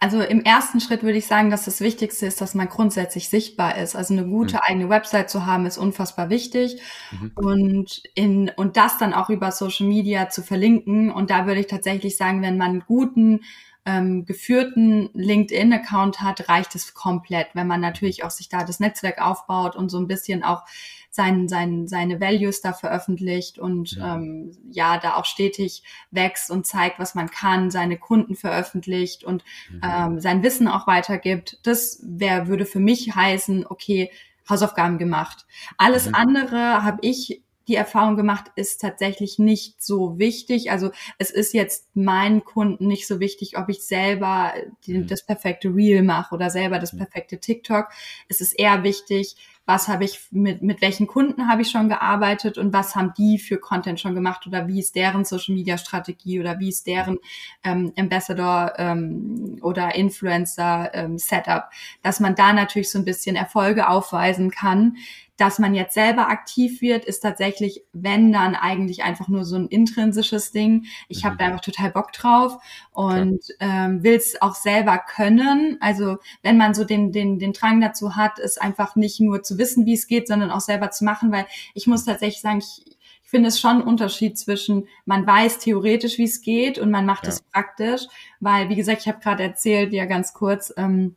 [0.00, 3.78] Also im ersten Schritt würde ich sagen, dass das Wichtigste ist, dass man grundsätzlich sichtbar
[3.78, 3.96] ist.
[3.96, 4.60] Also eine gute mhm.
[4.62, 6.80] eigene Website zu haben, ist unfassbar wichtig.
[7.10, 7.32] Mhm.
[7.34, 11.10] Und in, und das dann auch über Social Media zu verlinken.
[11.10, 13.40] Und da würde ich tatsächlich sagen, wenn man einen guten,
[13.86, 17.48] ähm, geführten LinkedIn-Account hat, reicht es komplett.
[17.54, 20.64] Wenn man natürlich auch sich da das Netzwerk aufbaut und so ein bisschen auch
[21.10, 24.16] sein, sein, seine Values da veröffentlicht und ja.
[24.16, 29.44] Ähm, ja, da auch stetig wächst und zeigt, was man kann, seine Kunden veröffentlicht und
[29.70, 29.80] mhm.
[29.84, 31.58] ähm, sein Wissen auch weitergibt.
[31.62, 34.10] Das wäre, würde für mich heißen, okay,
[34.48, 35.46] Hausaufgaben gemacht.
[35.78, 36.14] Alles mhm.
[36.14, 40.70] andere habe ich die Erfahrung gemacht, ist tatsächlich nicht so wichtig.
[40.70, 44.52] Also es ist jetzt meinen Kunden nicht so wichtig, ob ich selber
[44.86, 45.06] die, mhm.
[45.06, 46.98] das perfekte Reel mache oder selber das mhm.
[46.98, 47.88] perfekte TikTok.
[48.28, 52.58] Es ist eher wichtig, was habe ich mit, mit welchen Kunden habe ich schon gearbeitet
[52.58, 56.38] und was haben die für Content schon gemacht oder wie ist deren Social Media Strategie
[56.38, 57.18] oder wie ist deren
[57.62, 61.70] ähm, Ambassador ähm, oder Influencer ähm, Setup,
[62.02, 64.96] dass man da natürlich so ein bisschen Erfolge aufweisen kann.
[65.36, 69.66] Dass man jetzt selber aktiv wird, ist tatsächlich, wenn dann eigentlich einfach nur so ein
[69.66, 70.86] intrinsisches Ding.
[71.08, 71.50] Ich habe da mhm.
[71.52, 72.56] einfach total Bock drauf
[72.92, 75.76] und ähm, will es auch selber können.
[75.80, 79.58] Also wenn man so den, den, den Drang dazu hat, es einfach nicht nur zu
[79.58, 82.84] wissen, wie es geht, sondern auch selber zu machen, weil ich muss tatsächlich sagen, ich,
[82.86, 87.06] ich finde es schon ein Unterschied zwischen, man weiß theoretisch, wie es geht und man
[87.06, 87.30] macht ja.
[87.30, 88.02] es praktisch,
[88.38, 91.16] weil, wie gesagt, ich habe gerade erzählt, ja ganz kurz, ähm,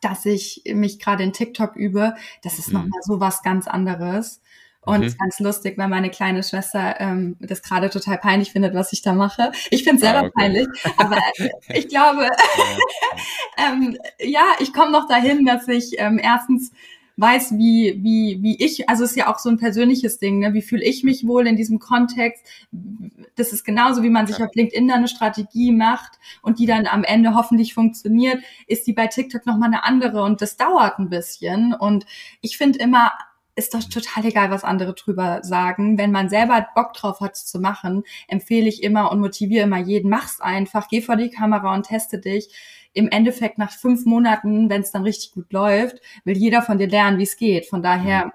[0.00, 2.74] dass ich mich gerade in TikTok übe, das ist mhm.
[2.74, 4.40] nochmal so was ganz anderes.
[4.80, 5.16] Und mhm.
[5.18, 9.12] ganz lustig, weil meine kleine Schwester ähm, das gerade total peinlich findet, was ich da
[9.12, 9.52] mache.
[9.70, 10.32] Ich finde es selber ah, okay.
[10.34, 11.18] peinlich, aber
[11.68, 12.26] ich glaube,
[13.58, 16.72] ähm, ja, ich komme noch dahin, dass ich ähm, erstens
[17.18, 20.54] weiß, wie, wie, wie ich, also es ist ja auch so ein persönliches Ding, ne?
[20.54, 22.46] wie fühle ich mich wohl in diesem Kontext.
[23.34, 24.46] Das ist genauso, wie man sich ja.
[24.46, 29.08] auf LinkedIn eine Strategie macht und die dann am Ende hoffentlich funktioniert, ist die bei
[29.08, 31.74] TikTok nochmal eine andere und das dauert ein bisschen.
[31.74, 32.06] Und
[32.40, 33.10] ich finde immer,
[33.56, 35.98] ist doch total egal, was andere drüber sagen.
[35.98, 40.08] Wenn man selber Bock drauf hat, zu machen, empfehle ich immer und motiviere immer jeden,
[40.08, 42.48] mach's einfach, geh vor die Kamera und teste dich
[42.92, 46.88] im Endeffekt nach fünf Monaten, wenn es dann richtig gut läuft, will jeder von dir
[46.88, 47.66] lernen, wie es geht.
[47.66, 48.32] Von daher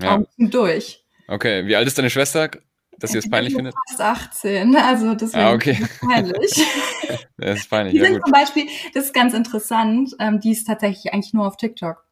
[0.00, 0.22] ja.
[0.38, 1.04] durch.
[1.28, 2.50] Okay, wie alt ist deine Schwester,
[2.98, 3.74] dass sie es peinlich findet?
[3.88, 5.78] Fast 18, also deswegen ah, okay.
[5.80, 6.66] ist peinlich.
[7.38, 7.94] das ist peinlich.
[7.94, 8.24] Die ja, sind gut.
[8.24, 12.04] zum Beispiel, das ist ganz interessant, ähm, die ist tatsächlich eigentlich nur auf TikTok.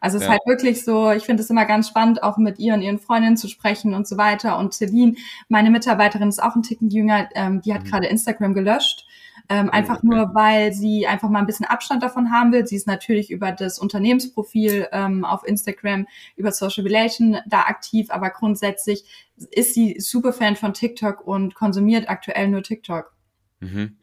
[0.00, 0.28] Also es ja.
[0.28, 2.98] ist halt wirklich so, ich finde es immer ganz spannend, auch mit ihr und ihren
[2.98, 4.58] Freundinnen zu sprechen und so weiter.
[4.58, 5.14] Und Celine,
[5.48, 7.88] meine Mitarbeiterin, ist auch ein Ticken jünger, ähm, die hat mhm.
[7.88, 9.06] gerade Instagram gelöscht
[9.48, 10.06] ähm, einfach okay.
[10.06, 12.66] nur, weil sie einfach mal ein bisschen Abstand davon haben will.
[12.66, 18.30] Sie ist natürlich über das Unternehmensprofil ähm, auf Instagram, über Social Relation da aktiv, aber
[18.30, 19.04] grundsätzlich
[19.50, 23.12] ist sie super Fan von TikTok und konsumiert aktuell nur TikTok.
[23.60, 23.98] Mhm.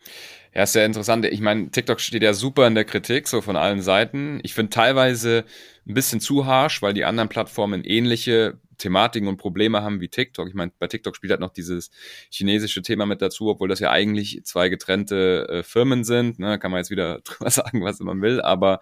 [0.54, 1.25] Ja, ist sehr interessant.
[1.25, 4.39] Ich meine, TikTok steht ja super in der Kritik, so von allen Seiten.
[4.43, 5.45] Ich finde teilweise
[5.88, 10.48] ein bisschen zu harsh, weil die anderen Plattformen ähnliche Thematiken und Probleme haben wie TikTok.
[10.48, 11.91] Ich meine, bei TikTok spielt halt noch dieses
[12.30, 16.39] chinesische Thema mit dazu, obwohl das ja eigentlich zwei getrennte äh, Firmen sind.
[16.39, 16.60] Ne?
[16.60, 18.82] Kann man jetzt wieder drüber sagen, was man will, aber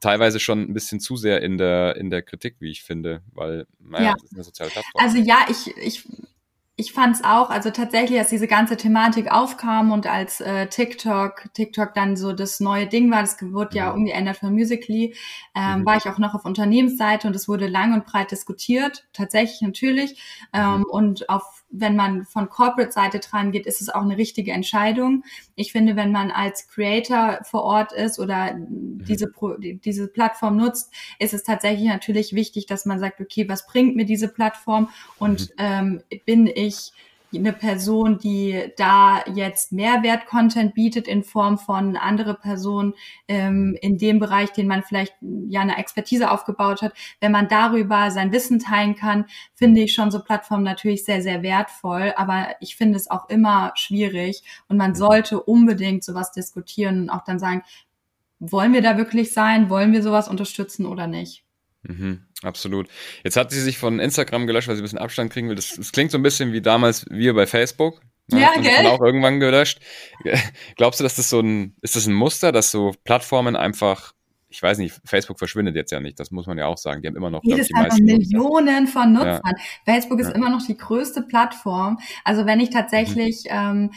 [0.00, 3.66] teilweise schon ein bisschen zu sehr in der, in der Kritik, wie ich finde, weil,
[3.80, 4.14] naja, ja.
[4.14, 5.04] das ist eine soziale Plattform.
[5.04, 6.04] Also ja, ich, ich
[6.80, 11.52] ich fand es auch, also tatsächlich, als diese ganze Thematik aufkam und als äh, TikTok,
[11.52, 15.16] TikTok dann so das neue Ding war, das wurde ja, umgeändert von Musically,
[15.56, 15.86] ähm, mhm.
[15.86, 20.22] war ich auch noch auf Unternehmensseite und es wurde lang und breit diskutiert, tatsächlich natürlich.
[20.52, 20.84] Ähm, mhm.
[20.84, 25.24] Und auf wenn man von Corporate-Seite dran geht, ist es auch eine richtige Entscheidung.
[25.54, 29.04] Ich finde, wenn man als Creator vor Ort ist oder mhm.
[29.06, 29.30] diese,
[29.84, 34.06] diese Plattform nutzt, ist es tatsächlich natürlich wichtig, dass man sagt, okay, was bringt mir
[34.06, 35.54] diese Plattform und mhm.
[35.58, 36.92] ähm, bin ich
[37.34, 42.94] eine Person, die da jetzt Mehrwert-Content bietet in Form von andere Personen
[43.28, 46.92] ähm, in dem Bereich, den man vielleicht ja eine Expertise aufgebaut hat.
[47.20, 51.42] Wenn man darüber sein Wissen teilen kann, finde ich schon so Plattformen natürlich sehr, sehr
[51.42, 52.14] wertvoll.
[52.16, 57.24] Aber ich finde es auch immer schwierig und man sollte unbedingt sowas diskutieren und auch
[57.24, 57.62] dann sagen,
[58.40, 59.68] wollen wir da wirklich sein?
[59.68, 61.44] Wollen wir sowas unterstützen oder nicht?
[61.82, 62.88] Mhm, absolut.
[63.24, 65.56] Jetzt hat sie sich von Instagram gelöscht, weil sie ein bisschen Abstand kriegen will.
[65.56, 68.00] Das, das klingt so ein bisschen wie damals wir bei Facebook.
[68.30, 68.40] Ne?
[68.40, 68.86] Ja, gell?
[68.86, 69.80] auch irgendwann gelöscht.
[70.76, 74.12] Glaubst du, dass das so ein, ist das ein Muster, dass so Plattformen einfach
[74.50, 77.02] ich weiß nicht, Facebook verschwindet jetzt ja nicht, das muss man ja auch sagen.
[77.02, 78.92] Die haben immer noch Jedes glaub, die Millionen Nutzer.
[78.92, 79.40] von Nutzern.
[79.44, 79.52] Ja.
[79.84, 80.34] Facebook ist ja.
[80.34, 81.98] immer noch die größte Plattform.
[82.24, 83.50] Also wenn ich tatsächlich mhm.
[83.50, 83.90] ähm,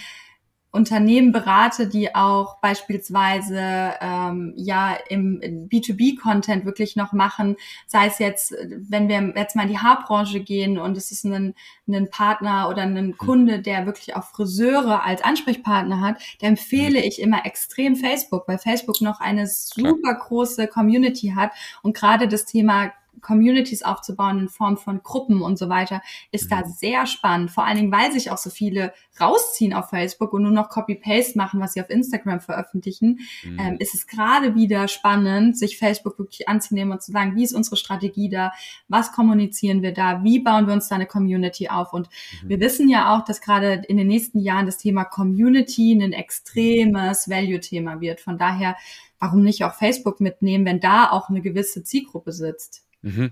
[0.71, 7.57] Unternehmen berate, die auch beispielsweise ähm, ja im B2B-Content wirklich noch machen,
[7.87, 11.55] sei es jetzt, wenn wir jetzt mal in die Haarbranche gehen und es ist ein,
[11.87, 13.17] ein Partner oder ein hm.
[13.17, 17.07] Kunde, der wirklich auch Friseure als Ansprechpartner hat, da empfehle hm.
[17.07, 22.45] ich immer extrem Facebook, weil Facebook noch eine super große Community hat und gerade das
[22.45, 26.55] Thema Communities aufzubauen in Form von Gruppen und so weiter, ist mhm.
[26.55, 27.51] da sehr spannend.
[27.51, 31.37] Vor allen Dingen, weil sich auch so viele rausziehen auf Facebook und nur noch Copy-Paste
[31.37, 33.59] machen, was sie auf Instagram veröffentlichen, mhm.
[33.59, 37.53] ähm, ist es gerade wieder spannend, sich Facebook wirklich anzunehmen und zu sagen, wie ist
[37.53, 38.51] unsere Strategie da?
[38.87, 40.23] Was kommunizieren wir da?
[40.23, 41.93] Wie bauen wir uns da eine Community auf?
[41.93, 42.09] Und
[42.43, 42.49] mhm.
[42.49, 47.29] wir wissen ja auch, dass gerade in den nächsten Jahren das Thema Community ein extremes
[47.29, 48.19] Value-Thema wird.
[48.21, 48.75] Von daher,
[49.19, 52.83] warum nicht auch Facebook mitnehmen, wenn da auch eine gewisse Zielgruppe sitzt?
[53.01, 53.31] Mhm.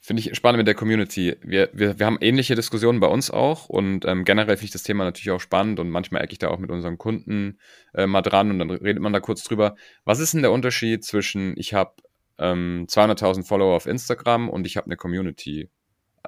[0.00, 1.36] Finde ich spannend mit der Community.
[1.42, 4.82] Wir, wir, wir haben ähnliche Diskussionen bei uns auch und ähm, generell finde ich das
[4.82, 7.58] Thema natürlich auch spannend und manchmal ecke ich da auch mit unseren Kunden
[7.94, 9.76] äh, mal dran und dann redet man da kurz drüber.
[10.04, 11.92] Was ist denn der Unterschied zwischen, ich habe
[12.38, 15.68] ähm, 200.000 Follower auf Instagram und ich habe eine Community?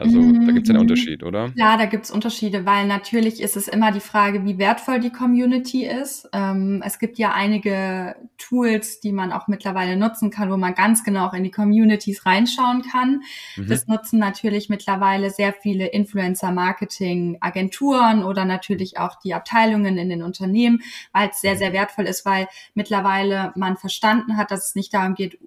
[0.00, 0.46] Also mhm.
[0.46, 1.52] da gibt es ja einen Unterschied, oder?
[1.56, 5.10] Ja, da gibt es Unterschiede, weil natürlich ist es immer die Frage, wie wertvoll die
[5.10, 6.26] Community ist.
[6.32, 11.04] Ähm, es gibt ja einige Tools, die man auch mittlerweile nutzen kann, wo man ganz
[11.04, 13.24] genau auch in die Communities reinschauen kann.
[13.56, 13.68] Mhm.
[13.68, 20.80] Das nutzen natürlich mittlerweile sehr viele Influencer-Marketing-Agenturen oder natürlich auch die Abteilungen in den Unternehmen,
[21.12, 25.14] weil es sehr, sehr wertvoll ist, weil mittlerweile man verstanden hat, dass es nicht darum
[25.14, 25.38] geht,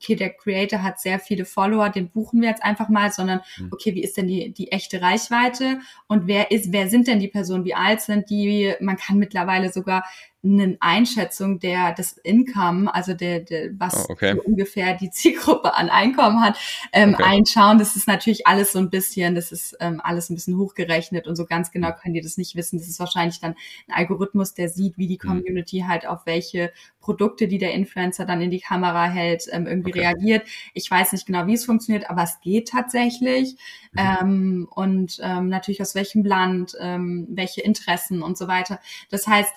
[0.00, 3.68] okay, der Creator hat sehr viele Follower, den buchen wir jetzt einfach mal, sondern mhm.
[3.72, 7.28] okay, wie ist denn die, die echte Reichweite und wer ist, wer sind denn die
[7.28, 8.74] Personen, wie alt sind die?
[8.80, 10.04] Man kann mittlerweile sogar
[10.42, 14.38] eine Einschätzung der des Income, also der, der was oh, okay.
[14.44, 16.58] ungefähr die Zielgruppe an Einkommen hat,
[16.92, 17.24] ähm, okay.
[17.24, 17.78] einschauen.
[17.78, 21.36] Das ist natürlich alles so ein bisschen, das ist ähm, alles ein bisschen hochgerechnet und
[21.36, 22.78] so ganz genau können die das nicht wissen.
[22.78, 23.54] Das ist wahrscheinlich dann
[23.88, 25.28] ein Algorithmus, der sieht, wie die mhm.
[25.28, 25.88] Community mhm.
[25.88, 30.00] halt auf welche Produkte, die der Influencer dann in die Kamera hält, ähm, irgendwie okay.
[30.00, 30.48] reagiert.
[30.72, 33.56] Ich weiß nicht genau, wie es funktioniert, aber es geht tatsächlich.
[33.92, 33.98] Mhm.
[33.98, 38.80] Ähm, und ähm, natürlich aus welchem Land, ähm, welche Interessen und so weiter.
[39.10, 39.52] Das heißt,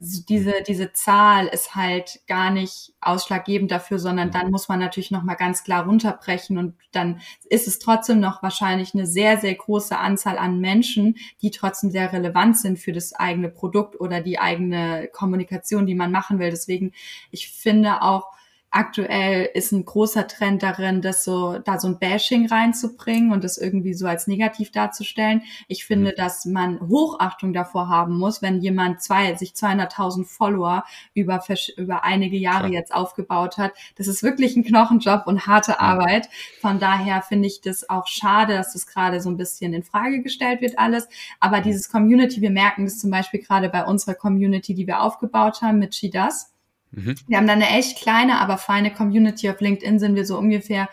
[0.00, 5.36] diese, diese Zahl ist halt gar nicht ausschlaggebend dafür, sondern dann muss man natürlich nochmal
[5.36, 10.38] ganz klar runterbrechen und dann ist es trotzdem noch wahrscheinlich eine sehr, sehr große Anzahl
[10.38, 15.86] an Menschen, die trotzdem sehr relevant sind für das eigene Produkt oder die eigene Kommunikation,
[15.86, 16.50] die man machen will.
[16.50, 16.92] Deswegen,
[17.30, 18.35] ich finde auch,
[18.76, 23.56] aktuell ist ein großer Trend darin, das so, da so ein Bashing reinzubringen und das
[23.56, 25.42] irgendwie so als negativ darzustellen.
[25.66, 26.16] Ich finde, mhm.
[26.16, 30.84] dass man Hochachtung davor haben muss, wenn jemand zwei, sich 200.000 Follower
[31.14, 31.42] über,
[31.76, 32.80] über einige Jahre ja.
[32.80, 33.72] jetzt aufgebaut hat.
[33.96, 35.80] Das ist wirklich ein Knochenjob und harte.
[35.80, 36.28] Arbeit.
[36.60, 40.22] Von daher finde ich das auch schade, dass das gerade so ein bisschen in Frage
[40.22, 41.08] gestellt wird alles.
[41.40, 45.62] Aber dieses Community, wir merken das zum Beispiel gerade bei unserer Community, die wir aufgebaut
[45.62, 46.55] haben mit She Does
[46.92, 47.14] Mhm.
[47.26, 49.50] Wir haben da eine echt kleine, aber feine Community.
[49.50, 50.88] Auf LinkedIn sind wir so ungefähr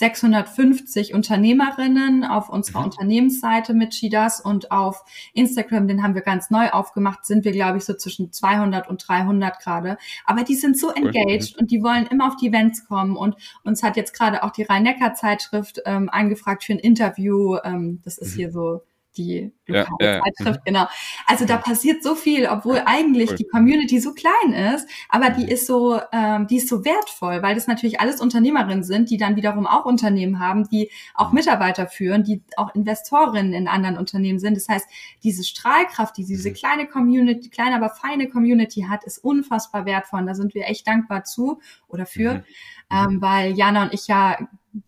[0.00, 2.84] 650 Unternehmerinnen auf unserer mhm.
[2.86, 7.78] Unternehmensseite mit Shidas und auf Instagram, den haben wir ganz neu aufgemacht, sind wir, glaube
[7.78, 9.98] ich, so zwischen 200 und 300 gerade.
[10.24, 13.82] Aber die sind so engaged und die wollen immer auf die Events kommen und uns
[13.82, 17.56] hat jetzt gerade auch die Rhein-Neckar-Zeitschrift ähm, angefragt für ein Interview.
[17.62, 18.38] Ähm, das ist mhm.
[18.38, 18.80] hier so
[19.16, 20.62] die lokale ja, ja, Zeitschrift, ja.
[20.64, 20.86] genau.
[21.26, 23.36] Also da passiert so viel, obwohl eigentlich cool.
[23.36, 25.48] die Community so klein ist, aber die mhm.
[25.48, 29.36] ist so, ähm, die ist so wertvoll, weil das natürlich alles Unternehmerinnen sind, die dann
[29.36, 31.36] wiederum auch Unternehmen haben, die auch mhm.
[31.36, 34.56] Mitarbeiter führen, die auch Investorinnen in anderen Unternehmen sind.
[34.56, 34.86] Das heißt,
[35.22, 36.54] diese Strahlkraft, die diese mhm.
[36.54, 40.20] kleine Community, kleine aber feine Community hat, ist unfassbar wertvoll.
[40.20, 42.42] Und da sind wir echt dankbar zu oder für, mhm.
[42.90, 44.38] ähm, weil Jana und ich ja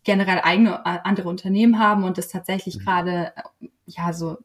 [0.04, 2.80] generell eigene äh, andere Unternehmen haben und das tatsächlich mhm.
[2.80, 3.32] gerade
[3.86, 4.38] ja so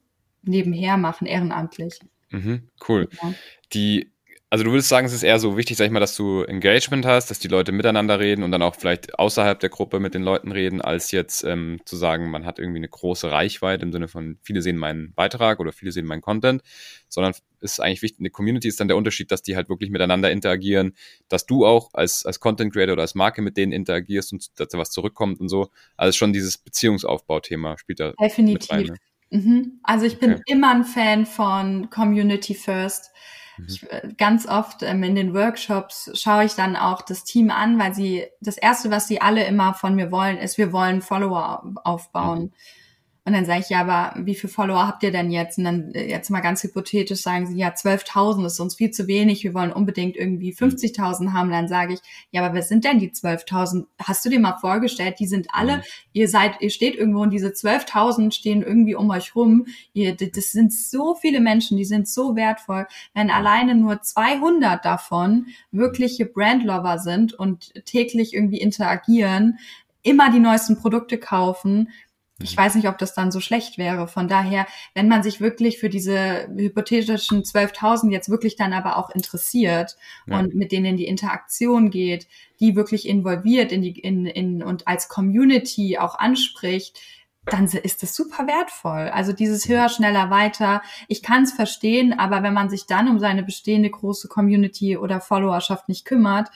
[0.43, 1.99] nebenher machen, ehrenamtlich.
[2.29, 3.09] Mhm, cool.
[3.21, 3.33] Ja.
[3.73, 4.11] Die
[4.49, 7.05] also du würdest sagen, es ist eher so wichtig, sag ich mal, dass du Engagement
[7.05, 10.23] hast, dass die Leute miteinander reden und dann auch vielleicht außerhalb der Gruppe mit den
[10.23, 14.07] Leuten reden, als jetzt ähm, zu sagen, man hat irgendwie eine große Reichweite im Sinne
[14.07, 16.61] von, viele sehen meinen Beitrag oder viele sehen meinen Content,
[17.09, 20.31] sondern ist eigentlich wichtig, eine Community ist dann der Unterschied, dass die halt wirklich miteinander
[20.31, 20.95] interagieren,
[21.27, 24.69] dass du auch als, als Content Creator oder als Marke mit denen interagierst und dass
[24.69, 25.71] da was zurückkommt und so.
[25.97, 28.13] Also schon dieses Beziehungsaufbau-Thema spielt da.
[28.13, 28.71] Definitiv.
[28.71, 28.97] Mit rein,
[29.31, 29.41] ne?
[29.41, 29.79] mhm.
[29.83, 30.43] Also ich bin okay.
[30.45, 33.11] immer ein Fan von Community First.
[33.57, 33.65] Mhm.
[33.67, 37.79] Ich, äh, ganz oft ähm, in den Workshops schaue ich dann auch das Team an,
[37.79, 41.75] weil sie das erste, was sie alle immer von mir wollen, ist, wir wollen Follower
[41.83, 42.39] aufbauen.
[42.39, 42.53] Mhm.
[43.27, 45.57] Und dann sage ich, ja, aber wie viele Follower habt ihr denn jetzt?
[45.57, 49.05] Und dann äh, jetzt mal ganz hypothetisch sagen sie, ja, 12.000 ist uns viel zu
[49.07, 51.51] wenig, wir wollen unbedingt irgendwie 50.000 haben.
[51.51, 51.99] Dann sage ich,
[52.31, 53.83] ja, aber wer sind denn die 12.000?
[54.01, 55.81] Hast du dir mal vorgestellt, die sind alle, mhm.
[56.13, 59.65] ihr seid, ihr steht irgendwo und diese 12.000 stehen irgendwie um euch rum.
[59.91, 62.87] Ihr, das sind so viele Menschen, die sind so wertvoll.
[63.13, 69.59] Wenn alleine nur 200 davon wirkliche Brandlover sind und täglich irgendwie interagieren,
[70.07, 71.89] immer die neuesten Produkte kaufen,
[72.39, 72.61] ich mhm.
[72.61, 74.07] weiß nicht, ob das dann so schlecht wäre.
[74.07, 79.09] Von daher, wenn man sich wirklich für diese hypothetischen 12.000 jetzt wirklich dann aber auch
[79.09, 79.97] interessiert
[80.27, 80.39] ja.
[80.39, 82.27] und mit denen in die Interaktion geht,
[82.59, 86.99] die wirklich involviert in die, in, in, und als Community auch anspricht,
[87.45, 89.09] dann ist das super wertvoll.
[89.09, 90.81] Also dieses höher, schneller, weiter.
[91.07, 95.21] Ich kann es verstehen, aber wenn man sich dann um seine bestehende große Community oder
[95.21, 96.49] Followerschaft nicht kümmert,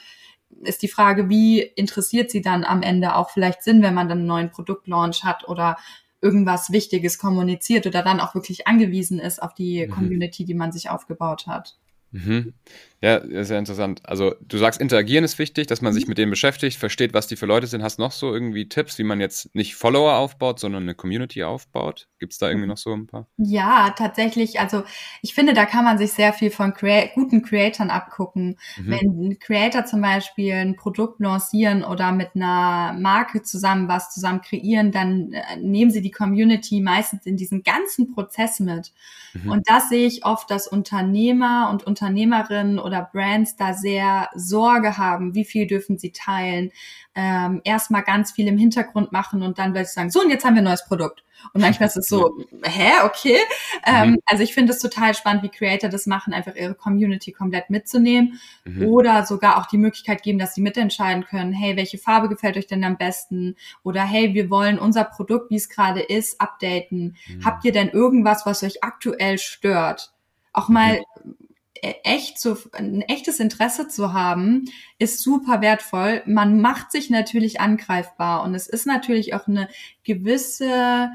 [0.62, 4.18] ist die Frage, wie interessiert sie dann am Ende auch vielleicht Sinn, wenn man dann
[4.18, 5.76] einen neuen Produktlaunch hat oder
[6.20, 9.90] irgendwas Wichtiges kommuniziert oder dann auch wirklich angewiesen ist auf die mhm.
[9.90, 11.76] Community, die man sich aufgebaut hat.
[12.12, 12.54] Mhm.
[13.02, 14.00] Ja, sehr interessant.
[14.04, 16.10] Also du sagst, interagieren ist wichtig, dass man sich mhm.
[16.10, 17.82] mit denen beschäftigt, versteht, was die für Leute sind.
[17.82, 21.42] Hast du noch so irgendwie Tipps, wie man jetzt nicht Follower aufbaut, sondern eine Community
[21.42, 22.08] aufbaut?
[22.20, 23.26] Gibt es da irgendwie noch so ein paar?
[23.38, 24.60] Ja, tatsächlich.
[24.60, 24.84] Also
[25.20, 28.56] ich finde, da kann man sich sehr viel von Crea guten Creatoren abgucken.
[28.78, 28.90] Mhm.
[28.90, 34.92] Wenn Creator zum Beispiel ein Produkt lancieren oder mit einer Marke zusammen was zusammen kreieren,
[34.92, 38.92] dann äh, nehmen sie die Community meistens in diesen ganzen Prozess mit.
[39.34, 39.50] Mhm.
[39.50, 45.34] Und das sehe ich oft, dass Unternehmer und Unternehmerinnen oder Brands da sehr Sorge haben,
[45.34, 46.70] wie viel dürfen sie teilen,
[47.14, 50.54] ähm, erstmal ganz viel im Hintergrund machen und dann plötzlich sagen, so und jetzt haben
[50.54, 51.24] wir ein neues Produkt.
[51.52, 53.38] Und manchmal ist es so, hä, okay.
[53.84, 54.18] Ähm, mhm.
[54.26, 58.40] Also ich finde es total spannend, wie Creator das machen, einfach ihre Community komplett mitzunehmen
[58.64, 58.86] mhm.
[58.86, 62.66] oder sogar auch die Möglichkeit geben, dass sie mitentscheiden können, hey, welche Farbe gefällt euch
[62.66, 63.56] denn am besten?
[63.82, 67.16] Oder hey, wir wollen unser Produkt, wie es gerade ist, updaten.
[67.26, 67.44] Mhm.
[67.44, 70.12] Habt ihr denn irgendwas, was euch aktuell stört?
[70.52, 71.34] Auch mal mhm.
[71.82, 74.64] E-, echt so ein echtes Interesse zu haben,
[74.98, 76.22] ist super wertvoll.
[76.26, 79.68] Man macht sich natürlich angreifbar und es ist natürlich auch eine
[80.04, 81.10] gewisse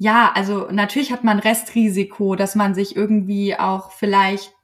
[0.00, 4.54] ja, also natürlich hat man Restrisiko, dass man sich irgendwie auch vielleicht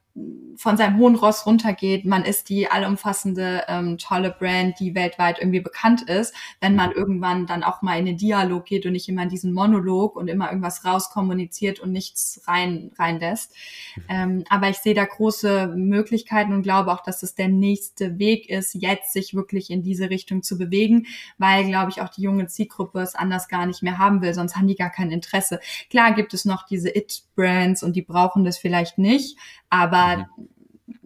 [0.55, 5.59] von seinem hohen Ross runtergeht, man ist die allumfassende ähm, tolle Brand, die weltweit irgendwie
[5.59, 6.95] bekannt ist, wenn man mhm.
[6.95, 10.29] irgendwann dann auch mal in den Dialog geht und nicht immer in diesen Monolog und
[10.29, 13.53] immer irgendwas rauskommuniziert und nichts rein reinlässt.
[13.95, 14.03] Mhm.
[14.07, 18.49] Ähm, aber ich sehe da große Möglichkeiten und glaube auch, dass es der nächste Weg
[18.49, 22.47] ist, jetzt sich wirklich in diese Richtung zu bewegen, weil, glaube ich, auch die junge
[22.47, 25.59] Zielgruppe es anders gar nicht mehr haben will, sonst haben die gar kein Interesse.
[25.89, 29.37] Klar gibt es noch diese It-Brands und die brauchen das vielleicht nicht,
[29.69, 30.99] aber mhm.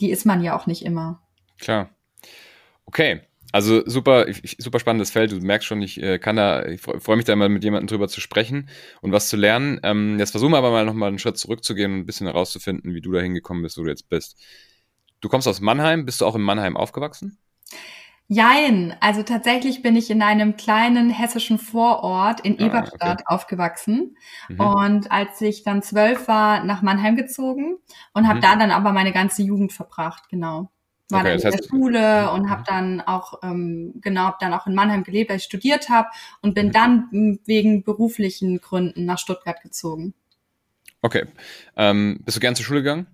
[0.00, 1.22] die ist man ja auch nicht immer.
[1.58, 1.90] Klar.
[2.86, 3.22] Okay.
[3.52, 4.26] Also super,
[4.58, 5.30] super spannendes Feld.
[5.30, 8.08] Du merkst schon, ich äh, kann da, ich freue mich da mal mit jemandem drüber
[8.08, 8.68] zu sprechen
[9.00, 9.78] und was zu lernen.
[9.84, 13.00] Ähm, jetzt versuchen wir aber mal nochmal einen Schritt zurückzugehen und ein bisschen herauszufinden, wie
[13.00, 14.42] du da hingekommen bist, wo du jetzt bist.
[15.20, 17.38] Du kommst aus Mannheim, bist du auch in Mannheim aufgewachsen?
[18.26, 23.24] Jein, also tatsächlich bin ich in einem kleinen hessischen Vorort in ah, Eberstadt okay.
[23.26, 24.16] aufgewachsen
[24.48, 24.60] mhm.
[24.60, 27.76] und als ich dann zwölf war, nach Mannheim gezogen
[28.14, 28.28] und mhm.
[28.28, 30.70] habe da dann aber meine ganze Jugend verbracht, genau.
[31.10, 32.66] War okay, dann in der Schule und habe mhm.
[32.66, 36.08] dann auch ähm, genau hab dann auch in Mannheim gelebt, als ich studiert habe
[36.40, 36.72] und bin mhm.
[36.72, 40.14] dann wegen beruflichen Gründen nach Stuttgart gezogen.
[41.02, 41.26] Okay,
[41.76, 43.06] ähm, bist du gern zur Schule gegangen?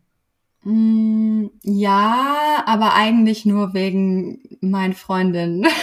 [0.62, 5.64] Mm, ja, aber eigentlich nur wegen meinen Freundinnen.
[5.64, 5.70] Ja.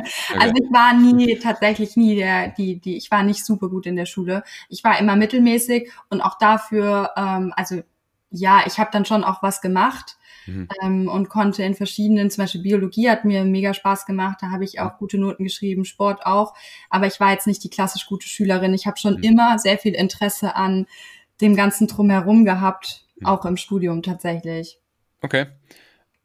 [0.30, 0.38] Okay.
[0.38, 3.96] Also ich war nie tatsächlich nie der, die, die, ich war nicht super gut in
[3.96, 4.44] der Schule.
[4.68, 7.82] Ich war immer mittelmäßig und auch dafür, ähm, also
[8.30, 10.68] ja, ich habe dann schon auch was gemacht mhm.
[10.82, 14.64] ähm, und konnte in verschiedenen, zum Beispiel Biologie hat mir mega Spaß gemacht, da habe
[14.64, 16.54] ich auch gute Noten geschrieben, Sport auch,
[16.90, 18.72] aber ich war jetzt nicht die klassisch gute Schülerin.
[18.72, 19.24] Ich habe schon mhm.
[19.24, 20.86] immer sehr viel Interesse an
[21.40, 24.78] dem ganzen drumherum gehabt auch im Studium tatsächlich.
[25.22, 25.46] Okay.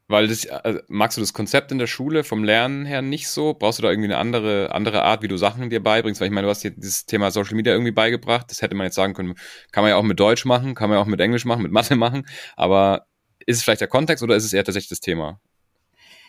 [0.08, 3.55] Weil das, also magst du das Konzept in der Schule vom Lernen her nicht so?
[3.55, 6.21] Brauchst du da irgendwie eine andere, andere Art, wie du Sachen dir beibringst?
[6.21, 8.45] Weil ich meine, du hast dir dieses Thema Social Media irgendwie beigebracht.
[8.49, 9.34] Das hätte man jetzt sagen können,
[9.71, 11.71] kann man ja auch mit Deutsch machen, kann man ja auch mit Englisch machen, mit
[11.71, 12.27] Mathe machen.
[12.55, 13.08] Aber
[13.47, 15.39] ist es vielleicht der Kontext oder ist es eher tatsächlich das Thema?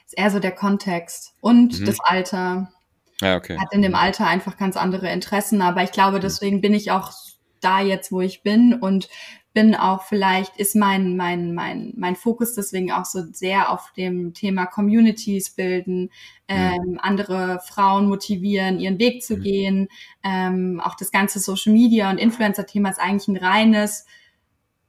[0.06, 1.84] Es ist eher so der Kontext und mhm.
[1.84, 2.72] das Alter.
[3.20, 3.58] Ja, okay.
[3.58, 5.60] Hat in dem Alter einfach ganz andere Interessen.
[5.60, 6.22] Aber ich glaube, mhm.
[6.22, 7.12] deswegen bin ich auch
[7.60, 9.08] da jetzt, wo ich bin und
[9.56, 14.34] bin auch vielleicht, ist mein, mein, mein, mein Fokus deswegen auch so sehr auf dem
[14.34, 16.10] Thema Communities bilden,
[16.46, 16.98] ähm, mhm.
[17.00, 19.40] andere Frauen motivieren, ihren Weg zu mhm.
[19.40, 19.88] gehen.
[20.22, 24.04] Ähm, auch das ganze Social Media und Influencer-Thema ist eigentlich ein reines,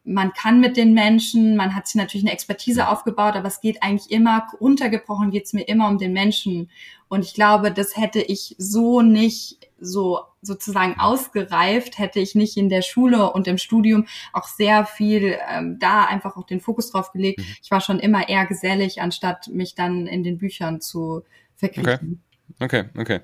[0.03, 3.83] man kann mit den Menschen, man hat sich natürlich eine Expertise aufgebaut, aber es geht
[3.83, 6.69] eigentlich immer, untergebrochen geht es mir immer um den Menschen.
[7.07, 12.69] Und ich glaube, das hätte ich so nicht so sozusagen ausgereift, hätte ich nicht in
[12.69, 17.11] der Schule und im Studium auch sehr viel ähm, da einfach auch den Fokus drauf
[17.11, 17.39] gelegt.
[17.39, 17.45] Mhm.
[17.61, 21.23] Ich war schon immer eher gesellig, anstatt mich dann in den Büchern zu
[21.55, 22.23] verkriechen.
[22.59, 23.17] Okay, okay.
[23.17, 23.19] okay.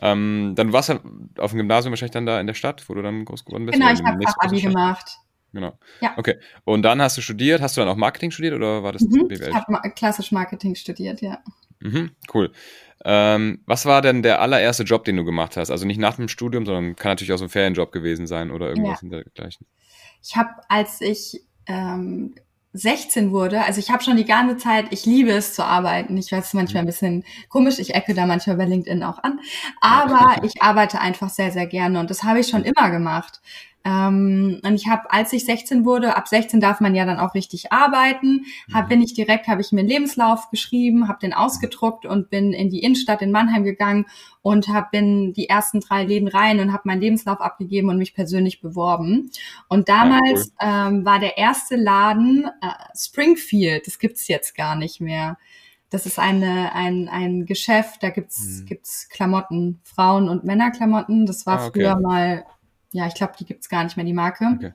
[0.00, 1.00] Ähm, dann warst du
[1.38, 3.78] auf dem Gymnasium wahrscheinlich dann da in der Stadt, wo du dann groß geworden bist?
[3.78, 5.18] Genau, ich habe Fachabi gemacht.
[5.54, 5.78] Genau.
[6.00, 6.14] Ja.
[6.16, 6.36] Okay.
[6.64, 7.62] Und dann hast du studiert.
[7.62, 9.48] Hast du dann auch Marketing studiert oder war das mhm, BWL?
[9.48, 11.38] Ich habe klassisch Marketing studiert, ja.
[11.80, 12.52] Mhm, cool.
[13.04, 15.70] Ähm, was war denn der allererste Job, den du gemacht hast?
[15.70, 18.68] Also nicht nach dem Studium, sondern kann natürlich auch so ein Ferienjob gewesen sein oder
[18.68, 19.08] irgendwas ja.
[19.08, 19.66] dergleichen.
[20.22, 22.34] Ich habe, als ich ähm,
[22.72, 26.16] 16 wurde, also ich habe schon die ganze Zeit, ich liebe es zu arbeiten.
[26.16, 29.38] Ich weiß, es manchmal ein bisschen komisch, ich ecke da manchmal bei LinkedIn auch an,
[29.80, 33.40] aber ich arbeite einfach sehr, sehr gerne und das habe ich schon immer gemacht.
[33.84, 37.34] Ähm, und ich habe, als ich 16 wurde, ab 16 darf man ja dann auch
[37.34, 38.88] richtig arbeiten, hab, mhm.
[38.88, 42.70] bin ich direkt, habe ich mir einen Lebenslauf geschrieben, habe den ausgedruckt und bin in
[42.70, 44.06] die Innenstadt in Mannheim gegangen
[44.40, 48.14] und habe bin die ersten drei Läden rein und habe meinen Lebenslauf abgegeben und mich
[48.14, 49.30] persönlich beworben.
[49.68, 50.96] Und damals ja, cool.
[50.96, 55.36] ähm, war der erste Laden äh, Springfield, das gibt's jetzt gar nicht mehr.
[55.90, 58.66] Das ist eine, ein, ein Geschäft, da gibt's hm.
[58.66, 61.26] gibt's Klamotten, Frauen- und Männerklamotten.
[61.26, 61.80] Das war ah, okay.
[61.80, 62.44] früher mal
[62.94, 64.46] ja, ich glaube, die gibt's gar nicht mehr, die Marke.
[64.54, 64.72] Okay.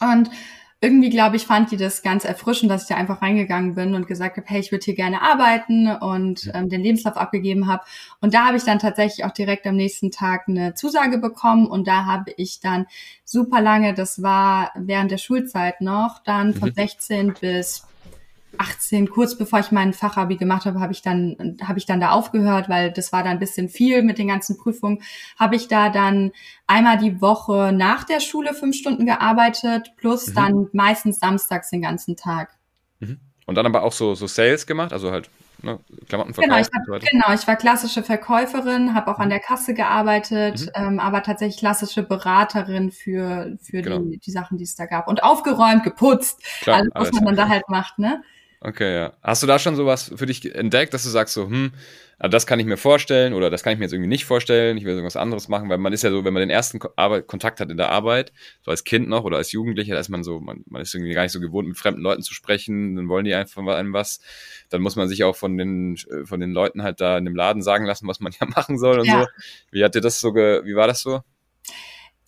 [0.00, 0.30] Und
[0.80, 4.08] irgendwie, glaube ich, fand die das ganz erfrischend, dass ich da einfach reingegangen bin und
[4.08, 7.84] gesagt habe, hey, ich würde hier gerne arbeiten und ähm, den Lebenslauf abgegeben habe.
[8.20, 11.86] Und da habe ich dann tatsächlich auch direkt am nächsten Tag eine Zusage bekommen und
[11.86, 12.86] da habe ich dann
[13.24, 17.34] super lange, das war während der Schulzeit noch, dann von 16 mhm.
[17.40, 17.86] bis
[18.60, 22.10] 18, kurz bevor ich meinen Fachabi gemacht habe, habe ich dann habe ich dann da
[22.10, 25.02] aufgehört, weil das war dann ein bisschen viel mit den ganzen Prüfungen.
[25.38, 26.32] Habe ich da dann
[26.66, 30.34] einmal die Woche nach der Schule fünf Stunden gearbeitet, plus mhm.
[30.34, 32.50] dann meistens samstags den ganzen Tag.
[32.98, 33.18] Mhm.
[33.46, 35.30] Und dann aber auch so so Sales gemacht, also halt
[35.62, 39.24] ne, Klamotten genau, ich, hab, genau, ich war klassische Verkäuferin, habe auch mhm.
[39.24, 40.70] an der Kasse gearbeitet, mhm.
[40.74, 44.00] ähm, aber tatsächlich klassische Beraterin für für genau.
[44.00, 47.36] die, die Sachen, die es da gab und aufgeräumt, geputzt, Klar, alles was man dann
[47.36, 48.22] da halt macht, ne?
[48.62, 49.12] Okay, ja.
[49.22, 51.72] Hast du da schon sowas für dich entdeckt, dass du sagst so, hm,
[52.18, 54.76] also das kann ich mir vorstellen oder das kann ich mir jetzt irgendwie nicht vorstellen,
[54.76, 57.26] ich will irgendwas anderes machen, weil man ist ja so, wenn man den ersten Arbeit,
[57.26, 60.22] Kontakt hat in der Arbeit, so als Kind noch oder als Jugendlicher, da ist man
[60.22, 63.08] so, man, man ist irgendwie gar nicht so gewohnt, mit fremden Leuten zu sprechen, dann
[63.08, 64.20] wollen die einfach von einem was,
[64.68, 67.62] dann muss man sich auch von den, von den Leuten halt da in dem Laden
[67.62, 69.22] sagen lassen, was man ja machen soll und ja.
[69.22, 69.26] so.
[69.70, 71.22] Wie hat dir das so, ge, wie war das so?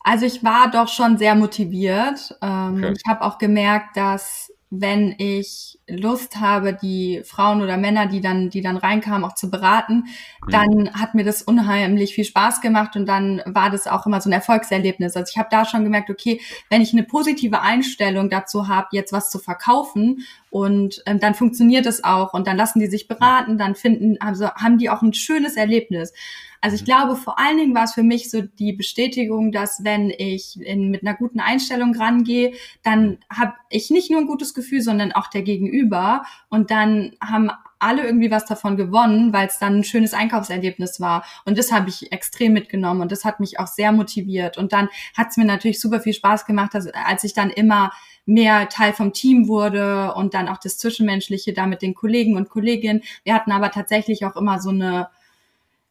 [0.01, 2.35] Also ich war doch schon sehr motiviert.
[2.41, 2.95] Ähm, okay.
[2.97, 8.49] Ich habe auch gemerkt, dass wenn ich Lust habe, die Frauen oder Männer, die dann,
[8.49, 10.05] die dann reinkamen, auch zu beraten,
[10.49, 14.31] dann hat mir das unheimlich viel Spaß gemacht und dann war das auch immer so
[14.31, 15.15] ein Erfolgserlebnis.
[15.15, 19.13] Also ich habe da schon gemerkt, okay, wenn ich eine positive Einstellung dazu habe, jetzt
[19.13, 23.59] was zu verkaufen und ähm, dann funktioniert es auch und dann lassen die sich beraten,
[23.59, 26.15] dann finden, also haben die auch ein schönes Erlebnis.
[26.63, 26.87] Also ich mhm.
[26.87, 30.91] glaube, vor allen Dingen war es für mich so die Bestätigung, dass wenn ich in,
[30.91, 32.53] mit einer guten Einstellung rangehe,
[32.83, 33.19] dann mhm.
[33.31, 36.23] habe ich nicht nur ein gutes Gefühl, sondern auch der Gegenüber.
[36.49, 37.51] Und dann haben
[37.81, 41.25] alle irgendwie was davon gewonnen, weil es dann ein schönes Einkaufserlebnis war.
[41.45, 44.57] Und das habe ich extrem mitgenommen und das hat mich auch sehr motiviert.
[44.57, 47.91] Und dann hat es mir natürlich super viel Spaß gemacht, dass, als ich dann immer
[48.25, 52.49] mehr Teil vom Team wurde und dann auch das Zwischenmenschliche da mit den Kollegen und
[52.49, 53.03] Kolleginnen.
[53.25, 55.09] Wir hatten aber tatsächlich auch immer so eine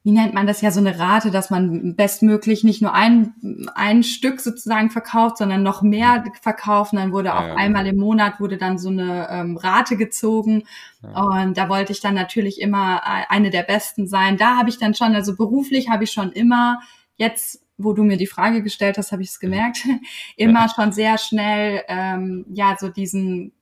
[0.04, 3.36] wie nennt man das ja, so eine Rate, dass man bestmöglich nicht nur ein,
[3.76, 6.94] ein Stück sozusagen verkauft, sondern noch mehr verkauft.
[6.94, 7.56] Und dann wurde auch ja, ja.
[7.56, 10.64] einmal im Monat wurde dann so eine ähm, Rate gezogen.
[11.04, 11.44] Ja.
[11.44, 14.38] Und da wollte ich dann natürlich immer eine der besten sein.
[14.38, 16.80] Da habe ich dann schon, also beruflich habe ich schon immer
[17.18, 19.88] jetzt wo du mir die Frage gestellt hast, habe ich es gemerkt,
[20.38, 23.54] immer schon sehr schnell ähm, ja so diesen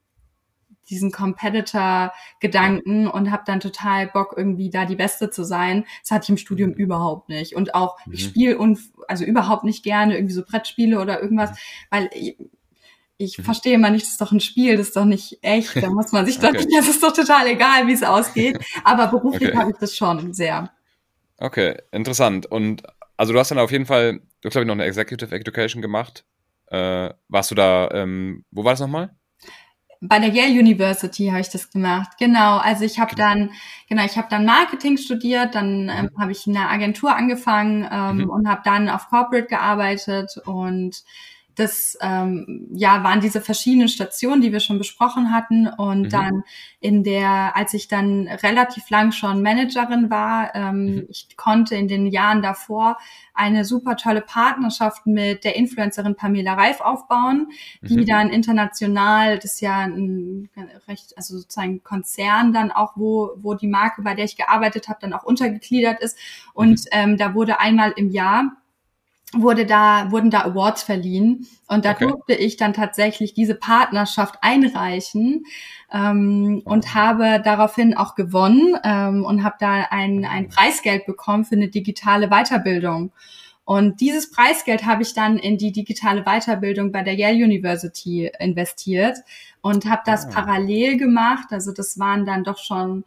[0.90, 5.86] diesen Competitor-Gedanken und habe dann total Bock, irgendwie da die Beste zu sein.
[6.02, 6.76] Das hatte ich im Studium mhm.
[6.78, 7.56] überhaupt nicht.
[7.56, 8.14] Und auch, mhm.
[8.14, 8.58] ich spiele
[9.08, 11.56] also überhaupt nicht gerne irgendwie so Brettspiele oder irgendwas, mhm.
[11.90, 12.10] weil
[13.18, 13.44] ich mhm.
[13.44, 16.12] verstehe immer nicht, das ist doch ein Spiel, das ist doch nicht echt, da muss
[16.12, 16.48] man sich okay.
[16.48, 18.58] doch nicht, das ist doch total egal, wie es ausgeht.
[18.84, 19.58] Aber beruflich okay.
[19.58, 20.72] habe ich das schon sehr.
[21.38, 22.46] Okay, interessant.
[22.46, 22.84] Und
[23.18, 25.82] also du hast dann auf jeden Fall, du hast glaube ich noch eine Executive Education
[25.82, 26.26] gemacht.
[26.68, 29.16] Äh, warst du da, ähm, wo war das nochmal?
[30.02, 32.12] Bei der Yale University habe ich das gemacht.
[32.20, 32.58] Genau.
[32.58, 33.52] Also ich habe dann,
[33.90, 35.90] genau, ich habe dann Marketing studiert, dann mhm.
[35.90, 38.30] ähm, habe ich in einer Agentur angefangen ähm, mhm.
[38.30, 41.04] und habe dann auf Corporate gearbeitet und
[41.60, 45.68] das ähm, ja waren diese verschiedenen Stationen, die wir schon besprochen hatten.
[45.68, 46.10] Und mhm.
[46.10, 46.44] dann
[46.80, 51.06] in der, als ich dann relativ lang schon Managerin war, ähm, mhm.
[51.10, 52.98] ich konnte in den Jahren davor
[53.34, 57.48] eine super tolle Partnerschaft mit der Influencerin Pamela Reif aufbauen,
[57.82, 58.06] die mhm.
[58.06, 60.50] dann international, das ist ja ein
[60.88, 65.00] recht, also sozusagen Konzern dann auch, wo, wo die Marke, bei der ich gearbeitet habe,
[65.02, 66.18] dann auch untergegliedert ist.
[66.54, 66.86] Und mhm.
[66.92, 68.52] ähm, da wurde einmal im Jahr
[69.34, 72.08] wurde da, wurden da Awards verliehen und da okay.
[72.08, 75.44] durfte ich dann tatsächlich diese Partnerschaft einreichen
[75.94, 76.94] ähm, und oh.
[76.96, 80.50] habe daraufhin auch gewonnen ähm, und habe da ein, ein mhm.
[80.50, 83.12] Preisgeld bekommen für eine digitale Weiterbildung.
[83.66, 89.18] Und dieses Preisgeld habe ich dann in die digitale Weiterbildung bei der Yale University investiert
[89.62, 90.32] und habe das oh.
[90.32, 91.50] parallel gemacht.
[91.52, 93.04] Also das waren dann doch schon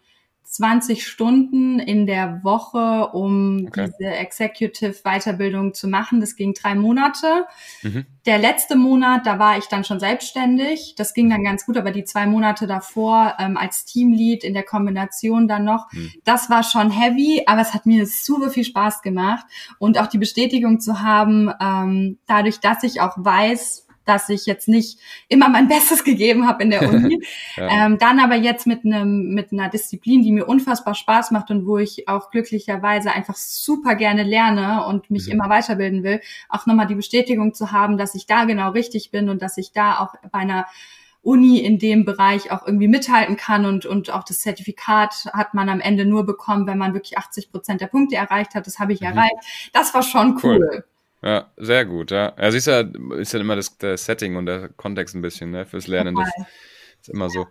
[0.53, 3.91] 20 Stunden in der Woche, um okay.
[3.99, 6.21] diese Executive Weiterbildung zu machen.
[6.21, 7.47] Das ging drei Monate.
[7.81, 8.05] Mhm.
[8.27, 10.95] Der letzte Monat, da war ich dann schon selbstständig.
[10.99, 14.63] Das ging dann ganz gut, aber die zwei Monate davor ähm, als Teamlead in der
[14.63, 16.13] Kombination dann noch, mhm.
[16.25, 19.47] das war schon heavy, aber es hat mir super viel Spaß gemacht
[19.79, 24.69] und auch die Bestätigung zu haben, ähm, dadurch, dass ich auch weiß, dass ich jetzt
[24.69, 24.99] nicht
[25.29, 27.23] immer mein Bestes gegeben habe in der Uni.
[27.57, 27.87] ja.
[27.87, 31.67] ähm, dann aber jetzt mit einem mit einer Disziplin, die mir unfassbar Spaß macht und
[31.67, 35.33] wo ich auch glücklicherweise einfach super gerne lerne und mich mhm.
[35.33, 39.29] immer weiterbilden will, auch nochmal die Bestätigung zu haben, dass ich da genau richtig bin
[39.29, 40.67] und dass ich da auch bei einer
[41.23, 45.69] Uni in dem Bereich auch irgendwie mithalten kann und, und auch das Zertifikat hat man
[45.69, 48.67] am Ende nur bekommen, wenn man wirklich 80 Prozent der Punkte erreicht hat.
[48.67, 49.07] Das habe ich mhm.
[49.09, 49.37] erreicht.
[49.73, 50.59] Das war schon cool.
[50.61, 50.85] cool.
[51.23, 52.35] Ja, sehr gut, ja.
[52.39, 52.81] Ja, siehst ja,
[53.17, 56.17] ist ja immer das, der Setting und der Kontext ein bisschen, ne, fürs Lernen.
[56.17, 56.29] Das
[57.01, 57.47] ist immer so.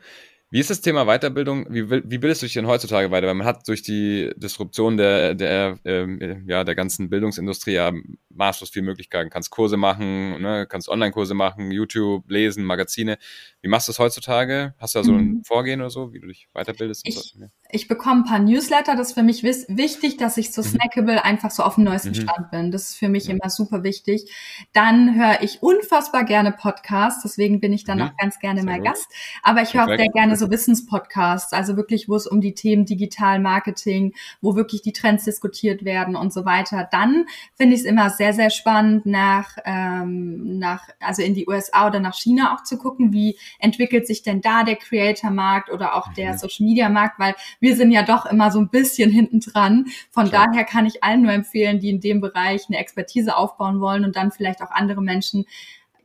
[0.54, 1.66] Wie ist das Thema Weiterbildung?
[1.70, 3.28] Wie, wie bildest du dich denn heutzutage weiter?
[3.28, 7.94] Weil man hat durch die Disruption der, der, ähm, ja, der ganzen Bildungsindustrie ja
[8.36, 9.30] maßlos viele Möglichkeiten.
[9.30, 10.68] Kannst Kurse machen, ne?
[10.68, 13.18] kannst Online-Kurse machen, YouTube, lesen, Magazine.
[13.62, 14.74] Wie machst du es heutzutage?
[14.78, 15.44] Hast du da so ein mhm.
[15.46, 17.08] Vorgehen oder so, wie du dich weiterbildest?
[17.08, 17.46] Ich, so?
[17.70, 18.98] ich bekomme ein paar Newsletter.
[18.98, 20.66] Das ist für mich wichtig, dass ich so mhm.
[20.66, 22.16] snackable einfach so auf dem neuesten mhm.
[22.16, 22.72] Stand bin.
[22.72, 23.36] Das ist für mich ja.
[23.36, 24.30] immer super wichtig.
[24.74, 27.24] Dann höre ich unfassbar gerne Podcasts.
[27.24, 28.04] Deswegen bin ich dann mhm.
[28.06, 28.88] auch ganz gerne Sehr mal gut.
[28.88, 29.08] Gast.
[29.44, 32.86] Aber ich höre auch sehr gerne so Wissenspodcasts, also wirklich, wo es um die Themen
[32.86, 36.90] Digital Marketing, wo wirklich die Trends diskutiert werden und so weiter.
[36.92, 41.88] Dann finde ich es immer sehr, sehr spannend, nach, ähm, nach, also in die USA
[41.88, 46.12] oder nach China auch zu gucken, wie entwickelt sich denn da der Creator-Markt oder auch
[46.14, 46.38] der mhm.
[46.38, 49.86] Social-Media-Markt, weil wir sind ja doch immer so ein bisschen hinten dran.
[50.10, 50.48] Von Klar.
[50.48, 54.16] daher kann ich allen nur empfehlen, die in dem Bereich eine Expertise aufbauen wollen und
[54.16, 55.46] dann vielleicht auch andere Menschen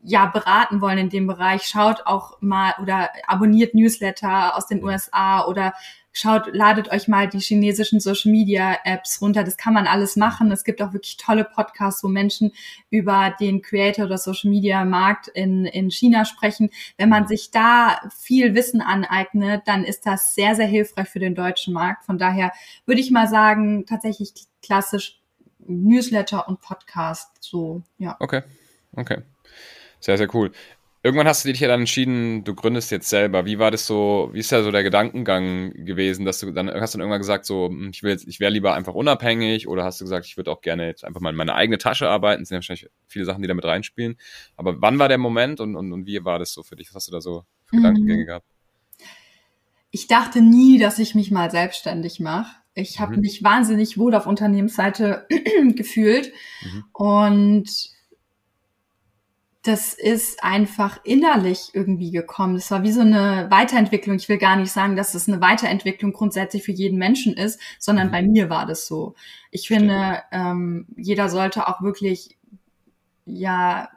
[0.06, 5.44] ja beraten wollen in dem Bereich, schaut auch mal oder abonniert Newsletter aus den USA
[5.44, 5.74] oder
[6.12, 9.42] schaut, ladet euch mal die chinesischen Social Media Apps runter.
[9.42, 10.50] Das kann man alles machen.
[10.52, 12.52] Es gibt auch wirklich tolle Podcasts, wo Menschen
[12.88, 16.70] über den Creator oder Social Media Markt in, in China sprechen.
[16.96, 21.34] Wenn man sich da viel Wissen aneignet, dann ist das sehr, sehr hilfreich für den
[21.34, 22.04] deutschen Markt.
[22.04, 22.52] Von daher
[22.86, 24.32] würde ich mal sagen, tatsächlich
[24.62, 25.20] klassisch
[25.58, 27.28] Newsletter und Podcast.
[27.40, 28.16] So, ja.
[28.20, 28.42] Okay.
[28.92, 29.18] Okay.
[30.06, 30.52] Sehr, sehr cool.
[31.02, 33.44] Irgendwann hast du dich ja dann entschieden, du gründest jetzt selber.
[33.44, 36.94] Wie war das so, wie ist da so der Gedankengang gewesen, dass du dann, hast
[36.94, 39.82] du dann irgendwann gesagt, so, hm, ich will jetzt, ich wäre lieber einfach unabhängig oder
[39.82, 42.42] hast du gesagt, ich würde auch gerne jetzt einfach mal in meine eigene Tasche arbeiten?
[42.42, 44.16] Das sind ja wahrscheinlich viele Sachen, die da mit reinspielen.
[44.56, 46.90] Aber wann war der Moment und, und, und wie war das so für dich?
[46.90, 47.80] Was hast du da so für mhm.
[47.80, 48.46] Gedankengänge gehabt?
[49.90, 52.54] Ich dachte nie, dass ich mich mal selbstständig mache.
[52.74, 53.22] Ich habe mhm.
[53.22, 55.26] mich wahnsinnig wohl auf Unternehmensseite
[55.74, 56.32] gefühlt
[56.62, 56.84] mhm.
[56.92, 57.95] und
[59.66, 62.54] das ist einfach innerlich irgendwie gekommen.
[62.54, 64.16] Das war wie so eine Weiterentwicklung.
[64.16, 68.08] Ich will gar nicht sagen, dass es eine Weiterentwicklung grundsätzlich für jeden Menschen ist, sondern
[68.08, 68.12] mhm.
[68.12, 69.14] bei mir war das so.
[69.50, 72.38] Ich finde, ähm, jeder sollte auch wirklich,
[73.24, 73.88] ja,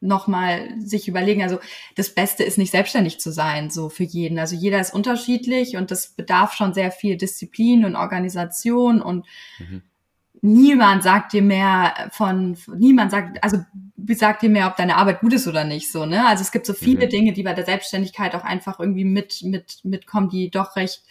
[0.00, 1.42] nochmal sich überlegen.
[1.42, 1.58] Also
[1.94, 4.38] das Beste ist nicht selbstständig zu sein, so für jeden.
[4.38, 9.26] Also jeder ist unterschiedlich und das bedarf schon sehr viel Disziplin und Organisation und
[9.58, 9.82] mhm
[10.46, 13.58] niemand sagt dir mehr von, niemand sagt, also
[14.08, 16.26] sagt dir mehr, ob deine Arbeit gut ist oder nicht, so, ne?
[16.26, 17.10] Also es gibt so viele mhm.
[17.10, 21.02] Dinge, die bei der Selbstständigkeit auch einfach irgendwie mit, mit, mitkommen, die doch recht,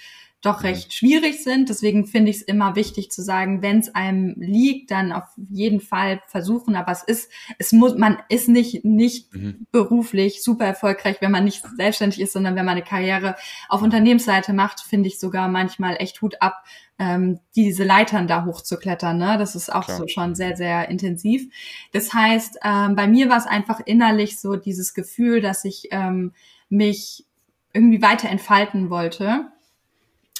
[0.45, 1.69] doch recht schwierig sind.
[1.69, 5.79] Deswegen finde ich es immer wichtig zu sagen, wenn es einem liegt, dann auf jeden
[5.79, 6.75] Fall versuchen.
[6.75, 9.65] Aber es ist, es muss, man ist nicht, nicht mhm.
[9.71, 13.35] beruflich super erfolgreich, wenn man nicht selbstständig ist, sondern wenn man eine Karriere
[13.69, 16.63] auf Unternehmensseite macht, finde ich sogar manchmal echt Hut ab,
[16.99, 19.17] ähm, diese Leitern da hochzuklettern.
[19.17, 19.37] Ne?
[19.37, 19.97] Das ist auch Klar.
[19.97, 21.51] so schon sehr, sehr intensiv.
[21.91, 26.33] Das heißt, ähm, bei mir war es einfach innerlich so dieses Gefühl, dass ich ähm,
[26.69, 27.25] mich
[27.73, 29.51] irgendwie weiter entfalten wollte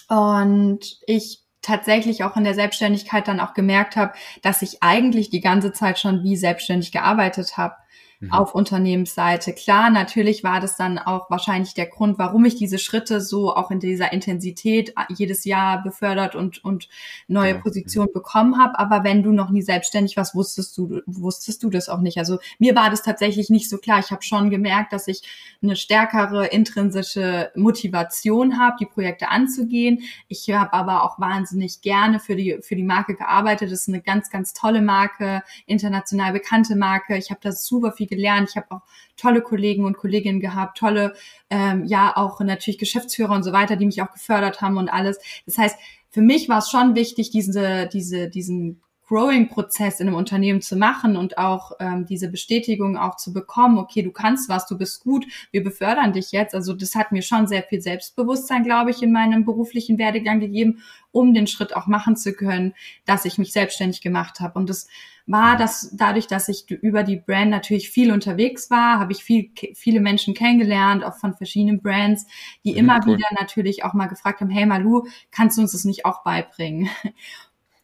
[0.09, 5.41] und ich tatsächlich auch in der Selbstständigkeit dann auch gemerkt habe, dass ich eigentlich die
[5.41, 7.75] ganze Zeit schon wie selbstständig gearbeitet habe
[8.20, 8.32] mhm.
[8.32, 9.53] auf Unternehmensseite.
[9.53, 13.72] Klar, natürlich war das dann auch wahrscheinlich der Grund, warum ich diese Schritte so auch
[13.72, 16.89] in dieser Intensität jedes Jahr befördert und, und
[17.28, 17.59] neue ja.
[17.59, 18.80] Positionen bekommen habe.
[18.80, 22.18] Aber wenn du noch nie selbstständig warst, wusstest du, wusstest du das auch nicht.
[22.18, 23.99] Also mir war das tatsächlich nicht so klar.
[23.99, 25.22] Ich habe schon gemerkt, dass ich
[25.61, 30.03] eine stärkere intrinsische Motivation habe, die Projekte anzugehen.
[30.28, 33.72] Ich habe aber auch wahnsinnig gerne für die, für die Marke gearbeitet.
[33.72, 37.18] Das ist eine ganz, ganz tolle Marke, international bekannte Marke.
[37.18, 38.49] Ich habe da super viel viel gelernt.
[38.49, 38.81] Ich habe auch
[39.17, 41.13] tolle Kollegen und Kolleginnen gehabt, tolle,
[41.49, 45.19] ähm, ja, auch natürlich Geschäftsführer und so weiter, die mich auch gefördert haben und alles.
[45.45, 45.77] Das heißt,
[46.11, 51.15] für mich war es schon wichtig, diese, diese, diesen Growing-Prozess in einem Unternehmen zu machen
[51.15, 55.25] und auch ähm, diese Bestätigung auch zu bekommen, okay, du kannst was, du bist gut,
[55.51, 56.55] wir befördern dich jetzt.
[56.55, 60.83] Also das hat mir schon sehr viel Selbstbewusstsein, glaube ich, in meinem beruflichen Werdegang gegeben,
[61.11, 62.73] um den Schritt auch machen zu können,
[63.05, 64.57] dass ich mich selbstständig gemacht habe.
[64.57, 64.87] Und das
[65.27, 69.51] war dass dadurch, dass ich über die Brand natürlich viel unterwegs war, habe ich viel,
[69.73, 72.25] viele Menschen kennengelernt, auch von verschiedenen Brands,
[72.63, 73.17] die ja, immer cool.
[73.17, 76.89] wieder natürlich auch mal gefragt haben, hey Malu, kannst du uns das nicht auch beibringen?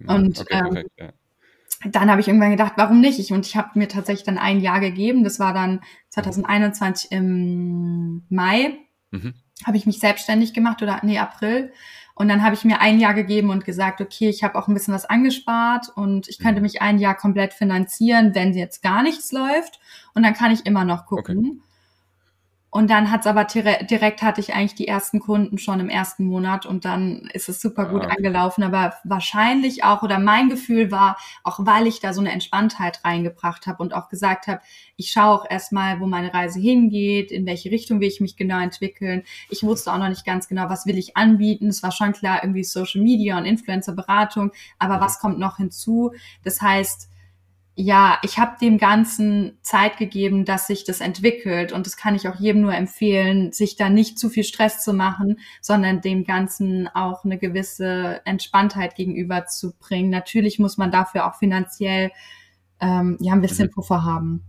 [0.07, 1.09] Und okay, ähm, perfekt, ja.
[1.85, 3.19] dann habe ich irgendwann gedacht, warum nicht?
[3.19, 5.23] Ich, und ich habe mir tatsächlich dann ein Jahr gegeben.
[5.23, 8.77] Das war dann 2021 im Mai.
[9.11, 9.33] Mhm.
[9.65, 11.71] Habe ich mich selbstständig gemacht oder nee, April.
[12.15, 14.73] Und dann habe ich mir ein Jahr gegeben und gesagt, okay, ich habe auch ein
[14.73, 16.63] bisschen was angespart und ich könnte mhm.
[16.63, 19.79] mich ein Jahr komplett finanzieren, wenn jetzt gar nichts läuft.
[20.13, 21.37] Und dann kann ich immer noch gucken.
[21.37, 21.70] Okay.
[22.73, 26.65] Und dann hat's aber direkt hatte ich eigentlich die ersten Kunden schon im ersten Monat
[26.65, 28.15] und dann ist es super gut ah, okay.
[28.17, 28.63] angelaufen.
[28.63, 33.67] Aber wahrscheinlich auch, oder mein Gefühl war, auch weil ich da so eine Entspanntheit reingebracht
[33.67, 34.61] habe und auch gesagt habe,
[34.95, 38.61] ich schaue auch erstmal, wo meine Reise hingeht, in welche Richtung will ich mich genau
[38.61, 39.23] entwickeln.
[39.49, 41.67] Ich wusste auch noch nicht ganz genau, was will ich anbieten.
[41.67, 45.01] Es war schon klar, irgendwie Social Media und Influencer-Beratung, aber mhm.
[45.01, 46.13] was kommt noch hinzu?
[46.45, 47.10] Das heißt,
[47.81, 52.27] ja, ich habe dem Ganzen Zeit gegeben, dass sich das entwickelt und das kann ich
[52.27, 56.87] auch jedem nur empfehlen, sich da nicht zu viel Stress zu machen, sondern dem Ganzen
[56.87, 60.11] auch eine gewisse Entspanntheit gegenüberzubringen.
[60.11, 62.11] Natürlich muss man dafür auch finanziell
[62.79, 63.71] ähm, ja ein bisschen mhm.
[63.71, 64.45] Puffer haben.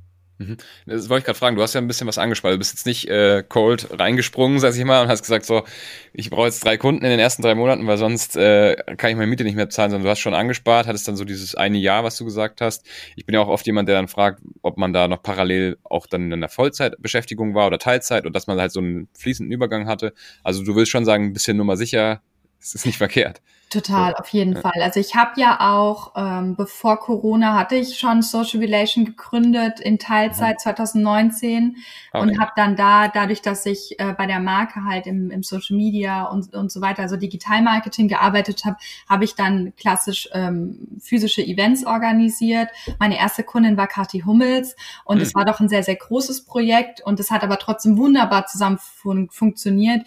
[0.49, 0.57] Mhm.
[0.87, 1.57] Das wollte ich gerade fragen.
[1.57, 2.55] Du hast ja ein bisschen was angespannt.
[2.55, 5.65] Du bist jetzt nicht äh, cold reingesprungen, sag ich mal, und hast gesagt, so,
[6.13, 9.17] ich brauche jetzt drei Kunden in den ersten drei Monaten, weil sonst äh, kann ich
[9.17, 11.79] meine Miete nicht mehr zahlen, sondern du hast schon angespart, hattest dann so dieses eine
[11.79, 12.87] Jahr, was du gesagt hast.
[13.17, 16.07] Ich bin ja auch oft jemand, der dann fragt, ob man da noch parallel auch
[16.07, 19.87] dann in einer Vollzeitbeschäftigung war oder Teilzeit und dass man halt so einen fließenden Übergang
[19.87, 20.13] hatte.
[20.43, 22.23] Also du willst schon sagen, ein bisschen Nummer sicher,
[22.63, 23.43] es ist nicht verkehrt.
[23.73, 24.61] Total, auf jeden ja.
[24.61, 24.83] Fall.
[24.83, 29.99] Also ich habe ja auch, ähm, bevor Corona hatte ich schon Social Relation gegründet in
[29.99, 30.63] Teilzeit mhm.
[30.63, 31.77] 2019
[32.13, 32.23] okay.
[32.23, 35.75] und habe dann da, dadurch, dass ich äh, bei der Marke halt im, im Social
[35.75, 38.77] Media und, und so weiter, also Digitalmarketing gearbeitet habe,
[39.09, 42.69] habe ich dann klassisch ähm, physische Events organisiert.
[42.99, 45.39] Meine erste Kundin war Kathi Hummels und es mhm.
[45.39, 49.31] war doch ein sehr, sehr großes Projekt und es hat aber trotzdem wunderbar zusammen fun
[49.31, 50.03] funktioniert.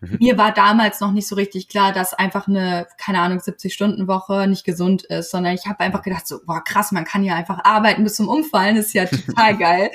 [0.00, 0.16] Mhm.
[0.18, 4.64] Mir war damals noch nicht so richtig klar, dass einfach eine, keine Ahnung, 70-Stunden-Woche nicht
[4.64, 8.02] gesund ist, sondern ich habe einfach gedacht, so, boah, krass, man kann ja einfach arbeiten
[8.02, 9.90] bis zum Umfallen, ist ja total geil.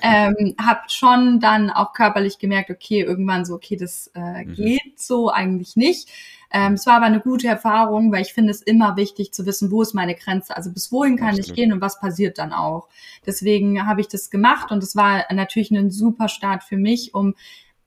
[0.00, 4.54] ähm, hab schon dann auch körperlich gemerkt, okay, irgendwann so, okay, das äh, mhm.
[4.54, 6.08] geht so eigentlich nicht.
[6.50, 9.70] Ähm, es war aber eine gute Erfahrung, weil ich finde es immer wichtig zu wissen,
[9.70, 11.48] wo ist meine Grenze, also bis wohin kann Absolut.
[11.48, 12.88] ich gehen und was passiert dann auch.
[13.26, 17.34] Deswegen habe ich das gemacht und es war natürlich ein super Start für mich, um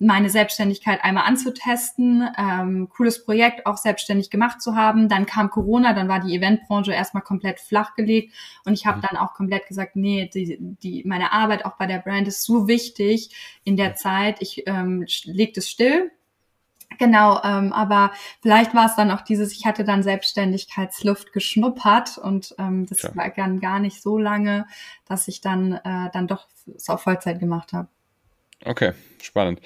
[0.01, 5.09] meine Selbstständigkeit einmal anzutesten, ähm, cooles Projekt auch selbstständig gemacht zu haben.
[5.09, 8.33] Dann kam Corona, dann war die Eventbranche erstmal komplett flachgelegt
[8.65, 9.01] und ich habe mhm.
[9.03, 12.67] dann auch komplett gesagt, nee, die, die, meine Arbeit auch bei der Brand ist so
[12.67, 13.29] wichtig
[13.63, 16.11] in der Zeit, ich ähm, leg das still.
[16.97, 22.53] Genau, ähm, aber vielleicht war es dann auch dieses, ich hatte dann Selbstständigkeitsluft geschnuppert und
[22.57, 23.15] ähm, das ja.
[23.15, 24.65] war dann gar nicht so lange,
[25.07, 27.87] dass ich dann äh, dann doch es auf Vollzeit gemacht habe.
[28.65, 29.61] Okay, spannend.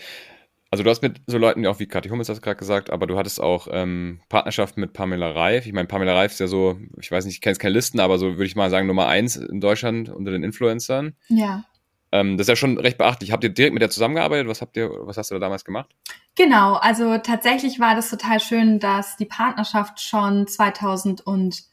[0.71, 3.17] Also du hast mit so Leuten auch wie Kathi Hummels das gerade gesagt, aber du
[3.17, 5.65] hattest auch ähm, Partnerschaft mit Pamela Reif.
[5.65, 7.99] Ich meine, Pamela Reif ist ja so, ich weiß nicht, ich kenne jetzt keine Listen,
[7.99, 11.15] aber so würde ich mal sagen Nummer eins in Deutschland unter den Influencern.
[11.29, 11.63] Ja.
[12.11, 13.31] Ähm, das ist ja schon recht beachtlich.
[13.31, 14.47] Habt ihr direkt mit der zusammengearbeitet?
[14.47, 15.91] Was habt ihr, was hast du da damals gemacht?
[16.35, 21.63] Genau, also tatsächlich war das total schön, dass die Partnerschaft schon 2000 und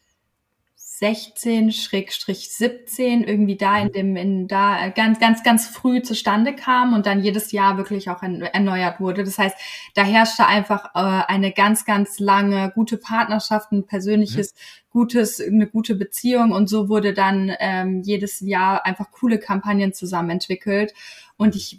[1.02, 3.92] 16-17 irgendwie da in mhm.
[3.92, 8.22] dem in da ganz ganz ganz früh zustande kam und dann jedes Jahr wirklich auch
[8.22, 9.24] erneuert wurde.
[9.24, 9.56] Das heißt,
[9.94, 14.58] da herrschte einfach äh, eine ganz ganz lange gute Partnerschaft, ein persönliches mhm.
[14.90, 20.30] gutes eine gute Beziehung und so wurde dann ähm, jedes Jahr einfach coole Kampagnen zusammen
[20.30, 20.94] entwickelt
[21.36, 21.78] und ich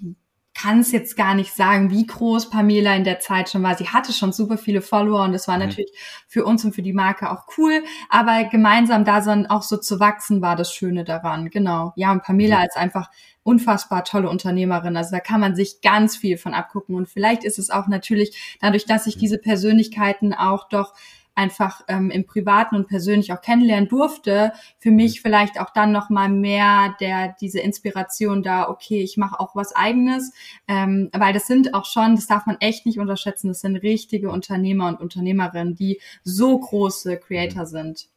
[0.56, 3.76] kann es jetzt gar nicht sagen, wie groß Pamela in der Zeit schon war.
[3.76, 5.68] Sie hatte schon super viele Follower und das war mhm.
[5.68, 5.92] natürlich
[6.28, 7.84] für uns und für die Marke auch cool.
[8.10, 11.50] Aber gemeinsam da so auch so zu wachsen, war das Schöne daran.
[11.50, 11.94] Genau.
[11.96, 12.62] Ja, und Pamela mhm.
[12.62, 13.10] als einfach
[13.42, 14.96] unfassbar tolle Unternehmerin.
[14.96, 16.96] Also da kann man sich ganz viel von abgucken.
[16.96, 19.22] Und vielleicht ist es auch natürlich dadurch, dass sich mhm.
[19.22, 20.94] diese Persönlichkeiten auch doch
[21.36, 24.98] einfach ähm, im Privaten und persönlich auch kennenlernen durfte, für mhm.
[24.98, 29.56] mich vielleicht auch dann noch mal mehr der diese Inspiration da, okay, ich mache auch
[29.56, 30.34] was eigenes,
[30.68, 34.30] ähm, weil das sind auch schon, das darf man echt nicht unterschätzen, das sind richtige
[34.30, 37.68] Unternehmer und Unternehmerinnen, die so große Creator mhm.
[37.68, 38.13] sind.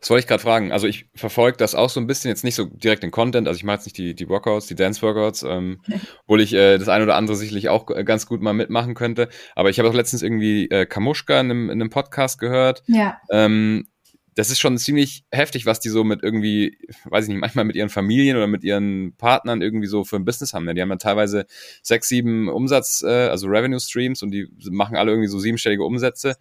[0.00, 0.72] Das wollte ich gerade fragen.
[0.72, 3.56] Also ich verfolge das auch so ein bisschen, jetzt nicht so direkt den Content, also
[3.56, 5.80] ich mache jetzt nicht die, die Workouts, die Dance-Workouts, ähm,
[6.22, 9.28] obwohl ich äh, das eine oder andere sicherlich auch ganz gut mal mitmachen könnte.
[9.54, 12.82] Aber ich habe auch letztens irgendwie äh, Kamuschka in einem, in einem Podcast gehört.
[12.86, 13.18] Ja.
[13.30, 13.88] Ähm,
[14.36, 17.74] das ist schon ziemlich heftig, was die so mit irgendwie, weiß ich nicht, manchmal mit
[17.74, 20.66] ihren Familien oder mit ihren Partnern irgendwie so für ein Business haben.
[20.66, 20.74] Ne?
[20.74, 21.46] Die haben ja teilweise
[21.82, 26.36] sechs, sieben Umsatz, äh, also Revenue Streams und die machen alle irgendwie so siebenstellige Umsätze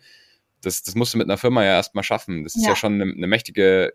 [0.66, 2.44] das, das musst du mit einer Firma ja erstmal schaffen.
[2.44, 3.94] Das ist ja, ja schon eine, eine, mächtige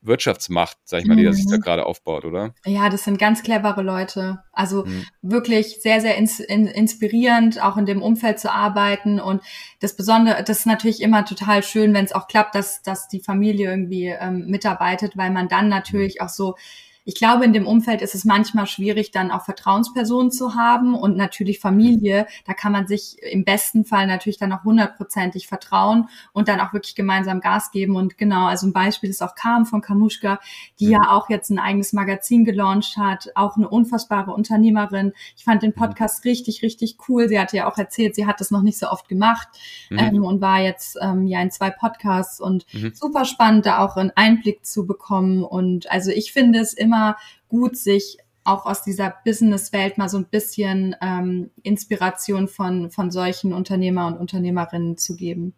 [0.00, 1.32] Wirtschaftsmacht, sag ich mal, die mhm.
[1.32, 1.60] sich da mhm.
[1.60, 2.54] gerade aufbaut, oder?
[2.66, 4.42] Ja, das sind ganz clevere Leute.
[4.52, 5.04] Also mhm.
[5.22, 9.20] wirklich sehr, sehr ins, in, inspirierend, auch in dem Umfeld zu arbeiten.
[9.20, 9.42] Und
[9.80, 13.20] das Besondere, das ist natürlich immer total schön, wenn es auch klappt, dass, dass die
[13.20, 16.26] Familie irgendwie ähm, mitarbeitet, weil man dann natürlich mhm.
[16.26, 16.56] auch so
[17.04, 21.16] ich glaube, in dem Umfeld ist es manchmal schwierig, dann auch Vertrauenspersonen zu haben und
[21.16, 22.26] natürlich Familie.
[22.46, 26.72] Da kann man sich im besten Fall natürlich dann auch hundertprozentig vertrauen und dann auch
[26.72, 27.96] wirklich gemeinsam Gas geben.
[27.96, 30.38] Und genau, also ein Beispiel ist auch Kam von Kamuschka,
[30.78, 31.00] die ja.
[31.02, 35.12] ja auch jetzt ein eigenes Magazin gelauncht hat, auch eine unfassbare Unternehmerin.
[35.36, 35.74] Ich fand den.
[35.80, 37.28] Podcast richtig, richtig cool.
[37.28, 39.48] Sie hatte ja auch erzählt, sie hat das noch nicht so oft gemacht
[39.88, 39.98] mhm.
[39.98, 42.92] ähm, und war jetzt ähm, ja in zwei Podcasts und mhm.
[42.94, 45.42] super spannend, da auch einen Einblick zu bekommen.
[45.42, 47.16] Und also ich finde es immer immer
[47.48, 53.52] gut, sich auch aus dieser Business-Welt mal so ein bisschen ähm, Inspiration von, von solchen
[53.52, 55.54] Unternehmer und Unternehmerinnen zu geben.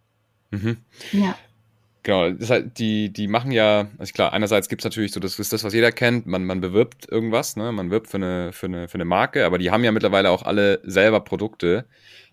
[0.51, 0.77] Mhm.
[1.13, 1.37] Ja.
[2.03, 5.39] Genau, das heißt, die, die machen ja, also klar, einerseits gibt es natürlich so, das
[5.39, 7.71] ist das, was jeder kennt, man, man bewirbt irgendwas, ne?
[7.71, 10.43] man wirbt für eine, für, eine, für eine Marke, aber die haben ja mittlerweile auch
[10.43, 11.87] alle selber Produkte.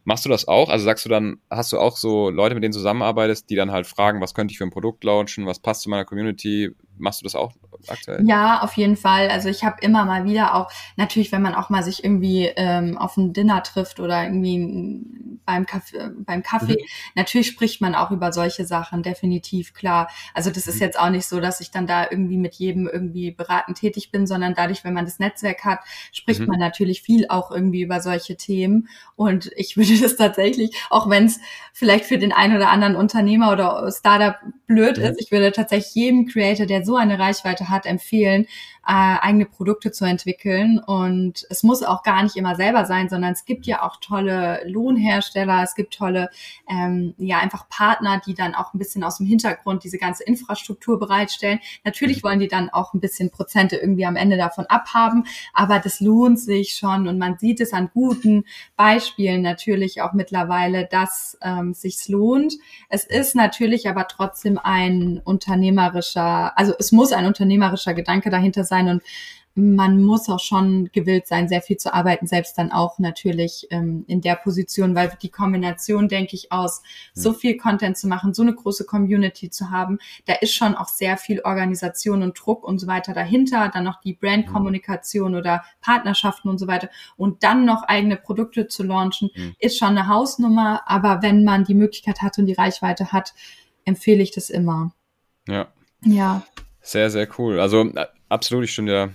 [0.03, 0.69] Machst du das auch?
[0.69, 3.71] Also sagst du dann, hast du auch so Leute, mit denen du zusammenarbeitest, die dann
[3.71, 6.71] halt fragen, was könnte ich für ein Produkt launchen, was passt zu meiner Community?
[6.97, 7.53] Machst du das auch
[7.87, 8.25] aktuell?
[8.25, 9.29] Ja, auf jeden Fall.
[9.29, 12.97] Also ich habe immer mal wieder auch, natürlich, wenn man auch mal sich irgendwie ähm,
[12.97, 15.01] auf ein Dinner trifft oder irgendwie
[15.45, 16.85] beim Kaffee, beim Kaffee, mhm.
[17.15, 20.09] natürlich spricht man auch über solche Sachen, definitiv, klar.
[20.33, 20.81] Also das ist mhm.
[20.81, 24.27] jetzt auch nicht so, dass ich dann da irgendwie mit jedem irgendwie beratend tätig bin,
[24.27, 25.79] sondern dadurch, wenn man das Netzwerk hat,
[26.11, 26.47] spricht mhm.
[26.47, 28.89] man natürlich viel auch irgendwie über solche Themen.
[29.15, 31.39] Und ich würde das tatsächlich, auch wenn es
[31.79, 34.35] vielleicht für den einen oder anderen Unternehmer oder Startup
[34.67, 35.03] blöd mhm.
[35.05, 38.47] ist, ich würde tatsächlich jedem Creator, der so eine Reichweite hat, empfehlen,
[38.85, 40.79] äh, eigene Produkte zu entwickeln.
[40.79, 44.61] Und es muss auch gar nicht immer selber sein, sondern es gibt ja auch tolle
[44.65, 46.29] Lohnhersteller, es gibt tolle,
[46.67, 50.99] ähm, ja, einfach Partner, die dann auch ein bisschen aus dem Hintergrund diese ganze Infrastruktur
[50.99, 51.59] bereitstellen.
[51.85, 52.27] Natürlich mhm.
[52.27, 56.39] wollen die dann auch ein bisschen Prozente irgendwie am Ende davon abhaben, aber das lohnt
[56.39, 58.43] sich schon und man sieht es an guten
[58.75, 62.53] Beispielen natürlich auch mittlerweile, dass ähm, sich's lohnt.
[62.89, 68.87] Es ist natürlich aber trotzdem ein unternehmerischer, also es muss ein unternehmerischer Gedanke dahinter sein
[68.87, 69.03] und
[69.55, 74.05] man muss auch schon gewillt sein, sehr viel zu arbeiten, selbst dann auch natürlich ähm,
[74.07, 76.81] in der Position, weil die Kombination, denke ich, aus
[77.13, 80.87] so viel Content zu machen, so eine große Community zu haben, da ist schon auch
[80.87, 86.49] sehr viel Organisation und Druck und so weiter dahinter, dann noch die Brandkommunikation oder Partnerschaften
[86.49, 89.55] und so weiter und dann noch eigene Produkte zu launchen, mhm.
[89.59, 93.33] ist schon eine Hausnummer, aber wenn man die Möglichkeit hat und die Reichweite hat,
[93.83, 94.93] empfehle ich das immer.
[95.47, 95.67] Ja.
[96.05, 96.43] Ja.
[96.81, 97.59] Sehr, sehr cool.
[97.59, 99.13] Also äh, absolut, ich stimme dir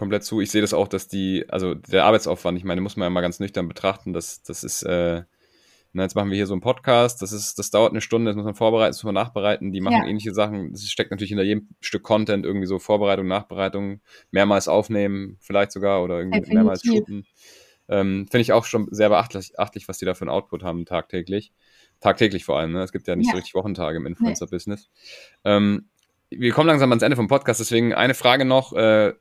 [0.00, 0.40] komplett zu.
[0.40, 3.20] Ich sehe das auch, dass die, also der Arbeitsaufwand, ich meine, muss man ja mal
[3.20, 5.22] ganz nüchtern betrachten, das, das ist, äh,
[5.92, 8.36] na, jetzt machen wir hier so einen Podcast, das ist, das dauert eine Stunde, das
[8.36, 10.06] muss man vorbereiten, das muss man nachbereiten, die machen ja.
[10.06, 15.36] ähnliche Sachen, das steckt natürlich hinter jedem Stück Content irgendwie so Vorbereitung, Nachbereitung, mehrmals aufnehmen,
[15.40, 16.54] vielleicht sogar oder irgendwie Definitiv.
[16.54, 17.26] mehrmals shooten.
[17.88, 19.52] Ähm, Finde ich auch schon sehr beachtlich,
[19.86, 21.52] was die da für einen Output haben tagtäglich.
[22.00, 22.82] Tagtäglich vor allem, ne?
[22.82, 23.32] Es gibt ja nicht ja.
[23.32, 24.88] so richtig Wochentage im Influencer-Business.
[25.44, 25.50] Nee.
[25.52, 25.90] Ähm,
[26.30, 28.72] wir kommen langsam ans Ende vom Podcast, deswegen eine Frage noch.
[28.72, 29.14] Äh,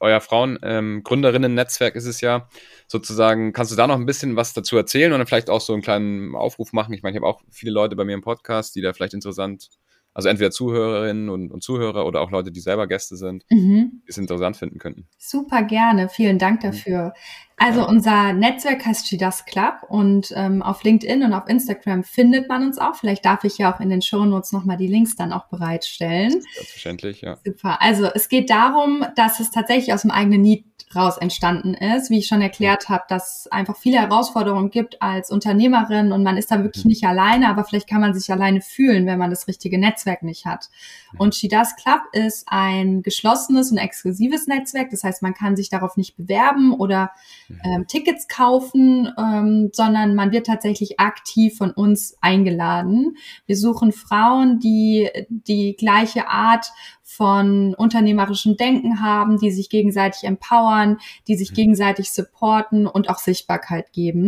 [0.00, 2.48] euer Frauen-Gründerinnen-Netzwerk ähm, ist es ja
[2.86, 3.52] sozusagen.
[3.52, 5.82] Kannst du da noch ein bisschen was dazu erzählen und dann vielleicht auch so einen
[5.82, 6.92] kleinen Aufruf machen?
[6.94, 9.70] Ich meine, ich habe auch viele Leute bei mir im Podcast, die da vielleicht interessant
[10.14, 14.02] also entweder Zuhörerinnen und, und, Zuhörer oder auch Leute, die selber Gäste sind, mhm.
[14.06, 15.08] die es interessant finden könnten.
[15.18, 17.12] Super gerne, vielen Dank mhm.
[17.56, 22.48] Also unser Netzwerk heißt She Does Club und ähm, auf LinkedIn und auf Instagram findet
[22.48, 22.96] man uns auch.
[22.96, 26.42] Vielleicht darf ich ja auch in den Show Notes nochmal die Links dann auch bereitstellen.
[26.54, 27.38] Selbstverständlich, ja.
[27.44, 27.80] Super.
[27.80, 32.10] Also es geht darum, dass es tatsächlich aus dem eigenen Need raus entstanden ist.
[32.10, 36.36] Wie ich schon erklärt habe, dass es einfach viele Herausforderungen gibt als Unternehmerin und man
[36.36, 36.90] ist da wirklich mhm.
[36.90, 40.46] nicht alleine, aber vielleicht kann man sich alleine fühlen, wenn man das richtige Netzwerk nicht
[40.46, 40.68] hat.
[41.12, 41.20] Mhm.
[41.20, 44.90] Und She Does Club ist ein geschlossenes und exklusives Netzwerk.
[44.90, 47.12] Das heißt, man kann sich darauf nicht bewerben oder
[47.43, 47.43] mhm.
[47.64, 53.16] Ähm, Tickets kaufen, ähm, sondern man wird tatsächlich aktiv von uns eingeladen.
[53.46, 56.66] Wir suchen Frauen, die die gleiche Art
[57.06, 60.98] von unternehmerischem Denken haben, die sich gegenseitig empowern,
[61.28, 61.56] die sich mhm.
[61.56, 64.26] gegenseitig supporten und auch Sichtbarkeit geben.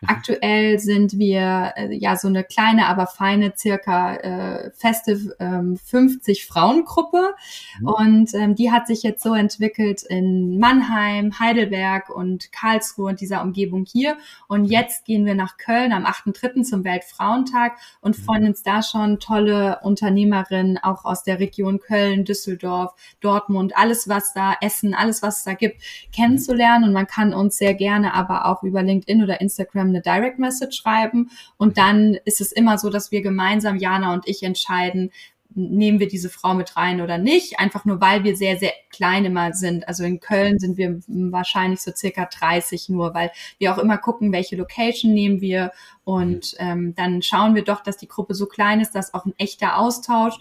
[0.00, 0.08] Mhm.
[0.08, 6.46] Aktuell sind wir äh, ja so eine kleine, aber feine, circa äh, feste ähm, 50
[6.46, 7.34] Frauengruppe
[7.80, 7.88] mhm.
[7.88, 13.42] und ähm, die hat sich jetzt so entwickelt in Mannheim, Heidelberg und Karlsruhe und dieser
[13.42, 14.16] Umgebung hier
[14.48, 14.68] und mhm.
[14.68, 16.62] jetzt gehen wir nach Köln am 8.3.
[16.62, 22.92] zum Weltfrauentag und freuen uns da schon tolle Unternehmerinnen auch aus der Region Köln, Düsseldorf,
[23.20, 26.84] Dortmund, alles was da, Essen, alles was es da gibt, kennenzulernen.
[26.84, 30.76] Und man kann uns sehr gerne aber auch über LinkedIn oder Instagram eine Direct Message
[30.76, 31.30] schreiben.
[31.56, 35.10] Und dann ist es immer so, dass wir gemeinsam, Jana und ich, entscheiden,
[35.54, 39.24] nehmen wir diese Frau mit rein oder nicht, einfach nur weil wir sehr, sehr klein
[39.24, 39.86] immer sind.
[39.86, 44.32] Also in Köln sind wir wahrscheinlich so circa 30 nur, weil wir auch immer gucken,
[44.32, 48.80] welche Location nehmen wir und ähm, dann schauen wir doch, dass die Gruppe so klein
[48.80, 50.34] ist, dass auch ein echter Austausch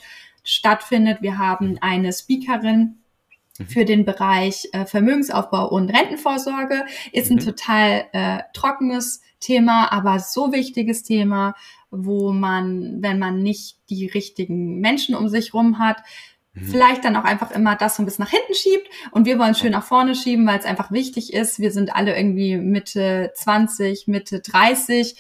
[0.44, 1.22] stattfindet.
[1.22, 3.04] Wir haben eine Speakerin,
[3.58, 3.68] mhm.
[3.68, 6.86] für den Bereich äh, Vermögensaufbau und Rentenvorsorge.
[7.12, 7.46] Ist ein mhm.
[7.46, 11.56] total äh, trockenes Thema, aber so wichtiges Thema,
[11.92, 15.98] wo man, wenn man nicht die richtigen Menschen um sich rum hat,
[16.54, 16.64] mhm.
[16.64, 19.56] vielleicht dann auch einfach immer das so ein bisschen nach hinten schiebt und wir wollen
[19.56, 21.60] schön nach vorne schieben, weil es einfach wichtig ist.
[21.60, 25.16] Wir sind alle irgendwie Mitte 20, Mitte 30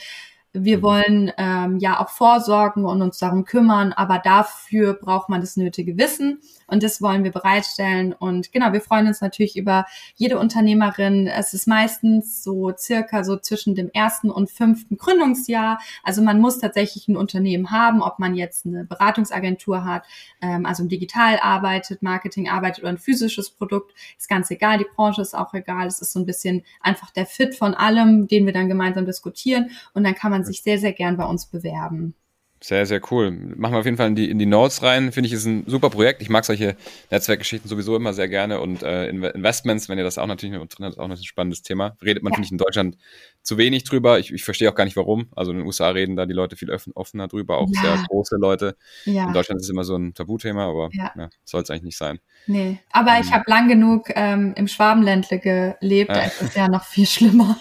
[0.53, 0.81] wir mhm.
[0.81, 5.97] wollen ähm, ja auch vorsorgen und uns darum kümmern, aber dafür braucht man das nötige
[5.97, 6.41] Wissen
[6.73, 8.13] und das wollen wir bereitstellen.
[8.13, 11.27] Und genau, wir freuen uns natürlich über jede Unternehmerin.
[11.27, 15.79] Es ist meistens so circa so zwischen dem ersten und fünften Gründungsjahr.
[16.01, 20.03] Also man muss tatsächlich ein Unternehmen haben, ob man jetzt eine Beratungsagentur hat,
[20.41, 24.79] ähm, also digital arbeitet, Marketing arbeitet oder ein physisches Produkt, ist ganz egal.
[24.79, 25.85] Die Branche ist auch egal.
[25.85, 29.69] Es ist so ein bisschen einfach der Fit von allem, den wir dann gemeinsam diskutieren.
[29.93, 32.15] Und dann kann man sich sehr, sehr gern bei uns bewerben.
[32.63, 33.29] Sehr, sehr cool.
[33.31, 35.11] Machen wir auf jeden Fall in die, in die Notes rein.
[35.11, 36.21] Finde ich, ist ein super Projekt.
[36.21, 36.77] Ich mag solche
[37.11, 40.85] Netzwerkgeschichten sowieso immer sehr gerne und äh, Investments, wenn ihr das auch natürlich mit drin
[40.85, 41.97] habt, ist auch ein spannendes Thema.
[42.01, 42.35] Redet man, ja.
[42.35, 42.97] finde ich, in Deutschland
[43.41, 44.17] zu wenig drüber.
[44.17, 45.27] Ich, ich verstehe auch gar nicht warum.
[45.35, 47.81] Also in den USA reden da die Leute viel offener drüber, auch ja.
[47.81, 48.77] sehr große Leute.
[49.03, 49.27] Ja.
[49.27, 51.11] In Deutschland ist es immer so ein Tabuthema, aber ja.
[51.17, 52.19] ja soll es eigentlich nicht sein.
[52.47, 56.69] Nee, aber ähm, ich habe lang genug ähm, im Schwabenländle gelebt, da ist es ja
[56.69, 57.57] noch viel schlimmer.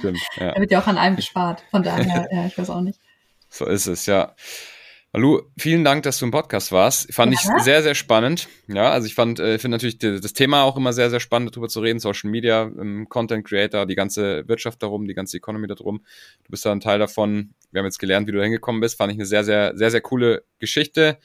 [0.00, 0.54] Stimmt, ja.
[0.54, 1.62] da wird ja auch an einem gespart.
[1.70, 2.98] Von daher, ja, ich weiß auch nicht.
[3.50, 4.34] So ist es, ja.
[5.12, 7.12] Hallo, vielen Dank, dass du im Podcast warst.
[7.12, 7.40] Fand ja.
[7.40, 8.48] ich sehr, sehr spannend.
[8.68, 11.68] Ja, also ich fand, äh, finde natürlich das Thema auch immer sehr, sehr spannend, darüber
[11.68, 11.98] zu reden.
[11.98, 12.70] Social Media,
[13.08, 16.04] Content Creator, die ganze Wirtschaft darum, die ganze Economy darum.
[16.44, 17.54] Du bist da ein Teil davon.
[17.72, 18.98] Wir haben jetzt gelernt, wie du hingekommen bist.
[18.98, 21.18] Fand ich eine sehr, sehr, sehr, sehr coole Geschichte.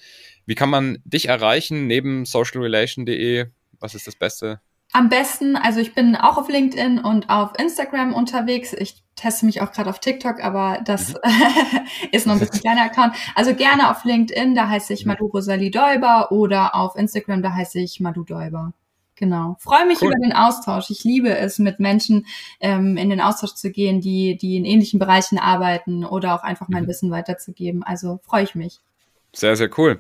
[0.48, 3.46] Wie kann man dich erreichen neben socialrelation.de?
[3.80, 4.62] Was ist das Beste?
[4.96, 8.72] Am besten, also ich bin auch auf LinkedIn und auf Instagram unterwegs.
[8.72, 11.20] Ich teste mich auch gerade auf TikTok, aber das mhm.
[12.14, 13.14] ist noch ein bisschen kleiner Account.
[13.36, 15.12] Also gerne auf LinkedIn, da heiße ich mhm.
[15.12, 18.72] Madu Rosalie Däuber oder auf Instagram, da heiße ich Madu Däuber.
[19.18, 19.58] Genau.
[19.60, 20.14] Freue mich cool.
[20.14, 20.90] über den Austausch.
[20.90, 22.26] Ich liebe es, mit Menschen
[22.62, 26.70] ähm, in den Austausch zu gehen, die, die in ähnlichen Bereichen arbeiten oder auch einfach
[26.70, 26.88] mein mhm.
[26.88, 27.84] Wissen weiterzugeben.
[27.84, 28.80] Also freue ich mich.
[29.34, 30.00] Sehr, sehr cool.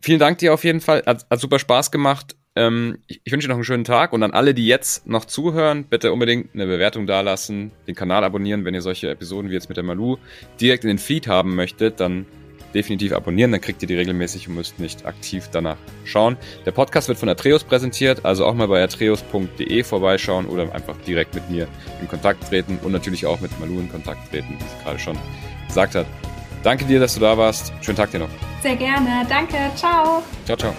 [0.00, 1.02] Vielen Dank dir auf jeden Fall.
[1.04, 2.36] Hat, hat super Spaß gemacht.
[2.56, 5.24] Ähm, ich, ich wünsche dir noch einen schönen Tag und an alle, die jetzt noch
[5.24, 9.68] zuhören, bitte unbedingt eine Bewertung dalassen, den Kanal abonnieren, wenn ihr solche Episoden wie jetzt
[9.68, 10.18] mit der Malu
[10.60, 12.26] direkt in den Feed haben möchtet, dann
[12.74, 16.36] definitiv abonnieren, dann kriegt ihr die regelmäßig und müsst nicht aktiv danach schauen.
[16.66, 21.34] Der Podcast wird von Atreus präsentiert, also auch mal bei atreus.de vorbeischauen oder einfach direkt
[21.34, 21.68] mit mir
[22.00, 25.18] in Kontakt treten und natürlich auch mit Malu in Kontakt treten, wie sie gerade schon
[25.68, 26.06] gesagt hat.
[26.62, 27.72] Danke dir, dass du da warst.
[27.82, 28.30] Schönen Tag dir noch.
[28.62, 29.26] Sehr gerne.
[29.28, 29.70] Danke.
[29.76, 30.22] Ciao.
[30.46, 30.74] Ciao, ciao.